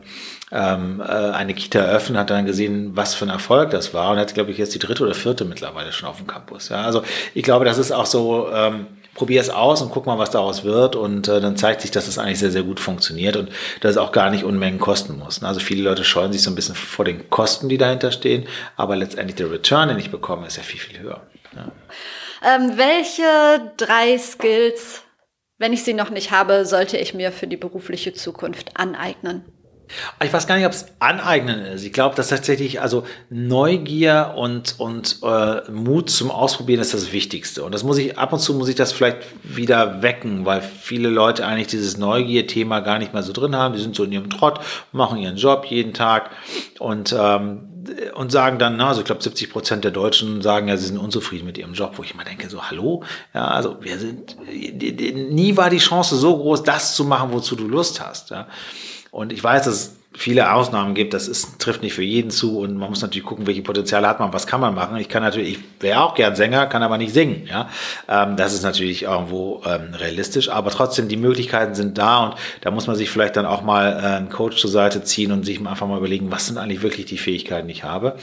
[0.51, 4.17] ähm, äh, eine Kita eröffnet, hat dann gesehen, was für ein Erfolg das war und
[4.17, 6.69] hat, glaube ich, jetzt die dritte oder vierte mittlerweile schon auf dem Campus.
[6.69, 10.17] Ja, also ich glaube, das ist auch so, ähm, probier es aus und guck mal,
[10.17, 12.79] was daraus wird und äh, dann zeigt sich, dass es das eigentlich sehr, sehr gut
[12.79, 13.49] funktioniert und
[13.81, 15.43] dass es auch gar nicht Unmengen kosten muss.
[15.43, 18.45] Also viele Leute scheuen sich so ein bisschen vor den Kosten, die dahinter stehen,
[18.77, 21.21] aber letztendlich der Return, den ich bekomme, ist ja viel, viel höher.
[21.55, 21.71] Ja.
[22.43, 25.03] Ähm, welche drei Skills,
[25.57, 29.45] wenn ich sie noch nicht habe, sollte ich mir für die berufliche Zukunft aneignen?
[30.23, 31.83] Ich weiß gar nicht, ob es aneignen ist.
[31.83, 37.63] Ich glaube, dass tatsächlich also Neugier und, und äh, Mut zum Ausprobieren ist das Wichtigste.
[37.63, 41.09] Und das muss ich, ab und zu muss ich das vielleicht wieder wecken, weil viele
[41.09, 43.73] Leute eigentlich dieses Neugier-Thema gar nicht mehr so drin haben.
[43.75, 44.59] Die sind so in ihrem Trott,
[44.91, 46.31] machen ihren Job jeden Tag
[46.79, 47.67] und, ähm,
[48.13, 50.97] und sagen dann, na, also ich glaube 70 Prozent der Deutschen sagen ja, sie sind
[50.97, 53.03] unzufrieden mit ihrem Job, wo ich immer denke, so, hallo?
[53.33, 57.67] Ja, also wir sind, nie war die Chance so groß, das zu machen, wozu du
[57.67, 58.29] Lust hast.
[58.29, 58.47] Ja.
[59.11, 62.59] Und ich weiß, dass es viele Ausnahmen gibt, das ist, trifft nicht für jeden zu
[62.59, 64.97] und man muss natürlich gucken, welche Potenziale hat man, was kann man machen.
[64.97, 67.47] Ich kann natürlich, ich wäre auch gern Sänger, kann aber nicht singen.
[67.47, 67.69] Ja,
[68.09, 72.71] ähm, Das ist natürlich irgendwo ähm, realistisch, aber trotzdem, die Möglichkeiten sind da und da
[72.71, 75.65] muss man sich vielleicht dann auch mal äh, einen Coach zur Seite ziehen und sich
[75.65, 78.15] einfach mal überlegen, was sind eigentlich wirklich die Fähigkeiten, die ich habe.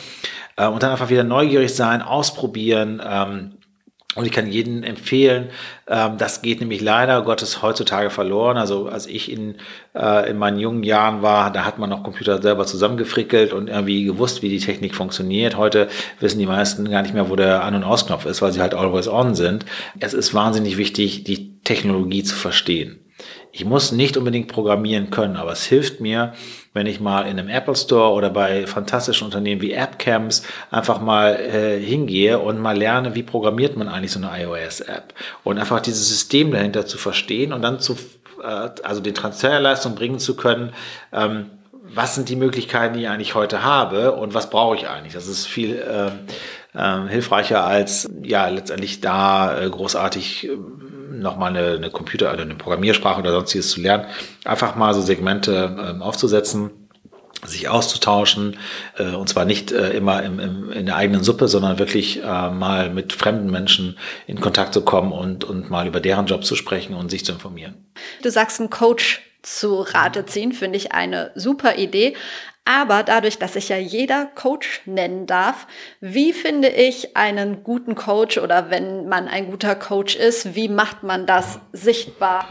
[0.56, 3.52] Äh, und dann einfach wieder neugierig sein, ausprobieren, ähm,
[4.18, 5.50] und ich kann jedem empfehlen,
[5.86, 8.56] ähm, das geht nämlich leider Gottes heutzutage verloren.
[8.56, 9.54] Also als ich in,
[9.94, 14.02] äh, in meinen jungen Jahren war, da hat man noch Computer selber zusammengefrickelt und irgendwie
[14.02, 15.56] gewusst, wie die Technik funktioniert.
[15.56, 15.86] Heute
[16.18, 18.74] wissen die meisten gar nicht mehr, wo der An- und Ausknopf ist, weil sie halt
[18.74, 19.64] always on sind.
[20.00, 22.98] Es ist wahnsinnig wichtig, die Technologie zu verstehen.
[23.52, 26.32] Ich muss nicht unbedingt programmieren können, aber es hilft mir,
[26.74, 31.34] wenn ich mal in einem Apple Store oder bei fantastischen Unternehmen wie AppCamps einfach mal
[31.34, 35.14] äh, hingehe und mal lerne, wie programmiert man eigentlich so eine iOS-App
[35.44, 37.96] und einfach dieses System dahinter zu verstehen und dann zu,
[38.42, 40.72] äh, also den Transferleistung bringen zu können,
[41.12, 41.50] ähm,
[41.94, 45.14] was sind die Möglichkeiten, die ich eigentlich heute habe und was brauche ich eigentlich?
[45.14, 46.10] Das ist viel äh,
[46.78, 50.58] äh, hilfreicher als ja letztendlich da äh, großartig äh,
[51.10, 54.06] nochmal eine, eine Computer- oder eine Programmiersprache oder sonstiges zu lernen.
[54.44, 56.70] Einfach mal so Segmente ähm, aufzusetzen
[57.46, 58.58] sich auszutauschen
[58.96, 62.50] äh, und zwar nicht äh, immer im, im, in der eigenen Suppe, sondern wirklich äh,
[62.50, 63.96] mal mit fremden Menschen
[64.26, 67.32] in Kontakt zu kommen und, und mal über deren Job zu sprechen und sich zu
[67.32, 67.86] informieren.
[68.22, 72.16] Du sagst, ein Coach zu Rate ziehen, finde ich eine super Idee.
[72.68, 75.66] Aber dadurch, dass sich ja jeder Coach nennen darf,
[76.02, 81.02] wie finde ich einen guten Coach oder wenn man ein guter Coach ist, wie macht
[81.02, 82.46] man das sichtbar?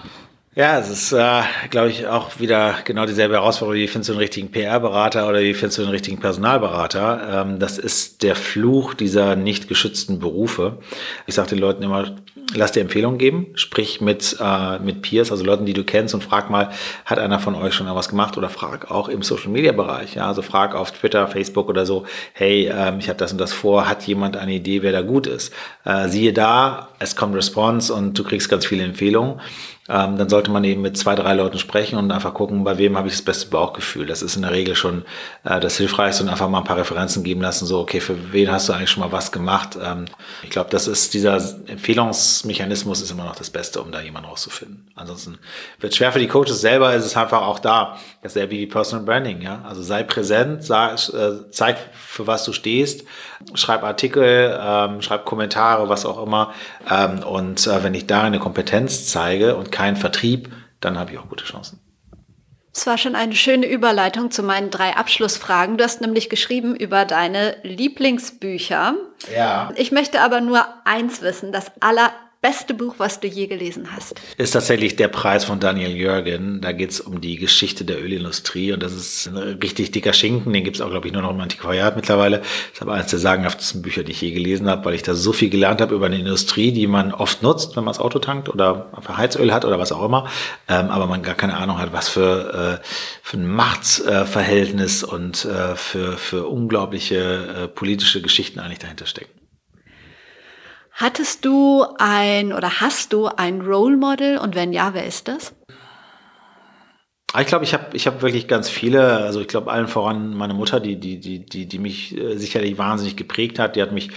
[0.57, 3.79] Ja, es ist, äh, glaube ich, auch wieder genau dieselbe Herausforderung.
[3.79, 7.43] Wie findest du einen richtigen PR-Berater oder wie findest du einen richtigen Personalberater?
[7.45, 10.79] Ähm, das ist der Fluch dieser nicht geschützten Berufe.
[11.27, 12.15] Ich sage den Leuten immer,
[12.55, 16.23] lass dir Empfehlungen geben, sprich mit, äh, mit Peers, also Leuten, die du kennst und
[16.23, 16.71] frag mal,
[17.05, 20.15] hat einer von euch schon was gemacht oder frag auch im Social-Media-Bereich.
[20.15, 20.27] Ja?
[20.27, 23.87] Also frag auf Twitter, Facebook oder so, hey, ähm, ich habe das und das vor,
[23.87, 25.53] hat jemand eine Idee, wer da gut ist?
[25.85, 29.39] Äh, siehe da, es kommt Response und du kriegst ganz viele Empfehlungen
[29.89, 32.97] ähm, dann sollte man eben mit zwei, drei Leuten sprechen und einfach gucken, bei wem
[32.97, 34.05] habe ich das beste Bauchgefühl.
[34.05, 35.05] Das ist in der Regel schon
[35.45, 38.51] äh, das Hilfreichste und einfach mal ein paar Referenzen geben lassen, so, okay, für wen
[38.51, 39.77] hast du eigentlich schon mal was gemacht?
[39.81, 40.05] Ähm,
[40.43, 41.37] ich glaube, das ist dieser
[41.67, 44.87] Empfehlungsmechanismus ist immer noch das Beste, um da jemanden rauszufinden.
[44.95, 45.37] Ansonsten
[45.79, 47.97] wird schwer für die Coaches selber, ist es einfach auch da.
[48.23, 49.61] Dasselbe wie Personal Branding, ja.
[49.65, 53.05] Also sei präsent, sag, äh, zeig, für was du stehst,
[53.53, 56.53] schreib Artikel, ähm, schreib Kommentare, was auch immer.
[56.89, 61.17] Ähm, und äh, wenn ich da eine Kompetenz zeige und keinen Vertrieb, dann habe ich
[61.17, 61.79] auch gute Chancen.
[62.73, 65.77] Das war schon eine schöne Überleitung zu meinen drei Abschlussfragen.
[65.77, 68.93] Du hast nämlich geschrieben über deine Lieblingsbücher.
[69.35, 69.71] Ja.
[69.75, 72.11] Ich möchte aber nur eins wissen, das aller
[72.41, 74.21] beste Buch, was du je gelesen hast?
[74.37, 76.61] Ist tatsächlich der Preis von Daniel Jürgen.
[76.61, 80.53] Da geht es um die Geschichte der Ölindustrie und das ist ein richtig dicker Schinken.
[80.53, 82.39] Den gibt es auch, glaube ich, nur noch im Antiquariat mittlerweile.
[82.39, 85.15] Das ist aber eines der sagenhaftesten Bücher, die ich je gelesen habe, weil ich da
[85.15, 88.19] so viel gelernt habe über eine Industrie, die man oft nutzt, wenn man das Auto
[88.19, 90.29] tankt oder einfach Heizöl hat oder was auch immer.
[90.67, 92.85] Ähm, aber man gar keine Ahnung hat, was für, äh,
[93.23, 99.36] für ein Machtverhältnis und äh, für, für unglaubliche äh, politische Geschichten eigentlich dahinter stecken.
[100.99, 105.53] Hattest du ein oder hast du ein Role Model und wenn ja, wer ist das?
[107.37, 110.33] Ah, ich glaube, ich habe ich hab wirklich ganz viele, also ich glaube allen voran
[110.33, 113.91] meine Mutter, die, die, die, die, die mich äh, sicherlich wahnsinnig geprägt hat, die hat
[113.91, 114.09] mich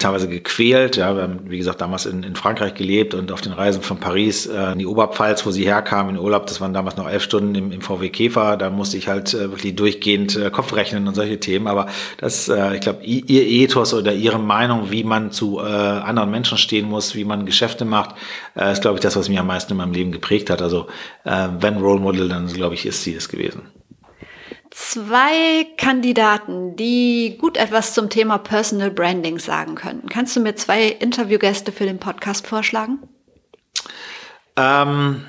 [0.00, 0.96] teilweise gequält.
[0.96, 3.98] Ja, wir haben, wie gesagt, damals in, in Frankreich gelebt und auf den Reisen von
[3.98, 7.22] Paris äh, in die Oberpfalz, wo sie herkam, in Urlaub, das waren damals noch elf
[7.22, 11.06] Stunden im, im VW Käfer, da musste ich halt äh, wirklich durchgehend äh, Kopf rechnen
[11.06, 11.68] und solche Themen.
[11.68, 16.32] Aber das, äh, ich glaube, ihr Ethos oder ihre Meinung, wie man zu äh, anderen
[16.32, 18.16] Menschen stehen muss, wie man Geschäfte macht,
[18.56, 20.60] äh, ist, glaube ich, das, was mich am meisten in meinem Leben geprägt hat.
[20.60, 20.88] Also
[21.22, 23.70] äh, wenn Role Model, dann glaube ich, ist sie es gewesen.
[24.70, 30.08] Zwei Kandidaten, die gut etwas zum Thema Personal Branding sagen könnten.
[30.08, 32.98] Kannst du mir zwei Interviewgäste für den Podcast vorschlagen?
[34.56, 35.24] Ähm,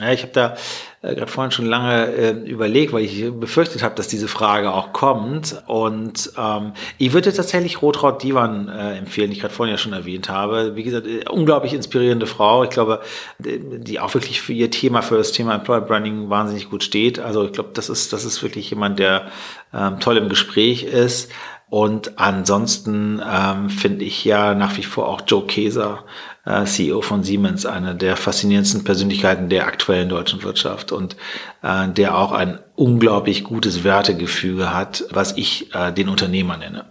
[0.00, 0.56] ja, ich habe da
[1.02, 4.92] äh, gerade vorhin schon lange äh, überlegt, weil ich befürchtet habe, dass diese Frage auch
[4.92, 5.62] kommt.
[5.66, 9.92] Und ähm, ich würde tatsächlich Rotraud Divan äh, empfehlen, die ich gerade vorhin ja schon
[9.92, 10.76] erwähnt habe.
[10.76, 12.64] Wie gesagt, äh, unglaublich inspirierende Frau.
[12.64, 13.00] Ich glaube,
[13.38, 17.18] die auch wirklich für ihr Thema, für das Thema Employer Branding wahnsinnig gut steht.
[17.18, 19.28] Also ich glaube, das ist, das ist wirklich jemand, der
[19.72, 21.30] ähm, toll im Gespräch ist.
[21.70, 26.04] Und ansonsten ähm, finde ich ja nach wie vor auch Joe Keser,
[26.44, 31.16] äh, CEO von Siemens, eine der faszinierendsten Persönlichkeiten der aktuellen deutschen Wirtschaft und
[31.62, 36.86] äh, der auch ein unglaublich gutes Wertegefüge hat, was ich äh, den Unternehmer nenne.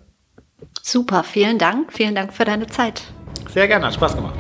[0.81, 1.91] Super, vielen Dank.
[1.91, 3.03] Vielen Dank für deine Zeit.
[3.53, 4.35] Sehr gerne, hat Spaß gemacht.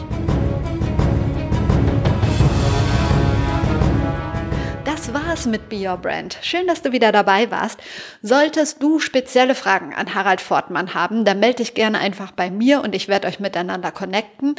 [5.37, 6.39] Das mit Be Your Brand.
[6.41, 7.79] Schön, dass du wieder dabei warst.
[8.23, 12.81] Solltest du spezielle Fragen an Harald Fortmann haben, dann melde dich gerne einfach bei mir
[12.81, 14.55] und ich werde euch miteinander connecten.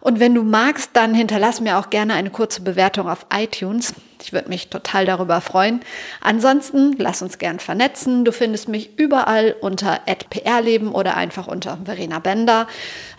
[0.00, 3.92] Und wenn du magst, dann hinterlass mir auch gerne eine kurze Bewertung auf iTunes.
[4.22, 5.80] Ich würde mich total darüber freuen.
[6.20, 8.24] Ansonsten lass uns gern vernetzen.
[8.24, 12.68] Du findest mich überall unter @prleben oder einfach unter Verena Bender.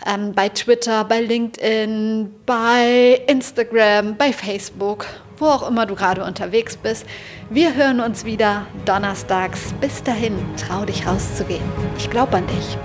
[0.06, 5.06] Ähm, bei Twitter, bei LinkedIn, bei Instagram, bei Facebook
[5.42, 7.04] wo auch immer du gerade unterwegs bist.
[7.50, 9.74] Wir hören uns wieder donnerstags.
[9.80, 11.64] Bis dahin, trau dich rauszugehen.
[11.98, 12.78] Ich glaube an dich.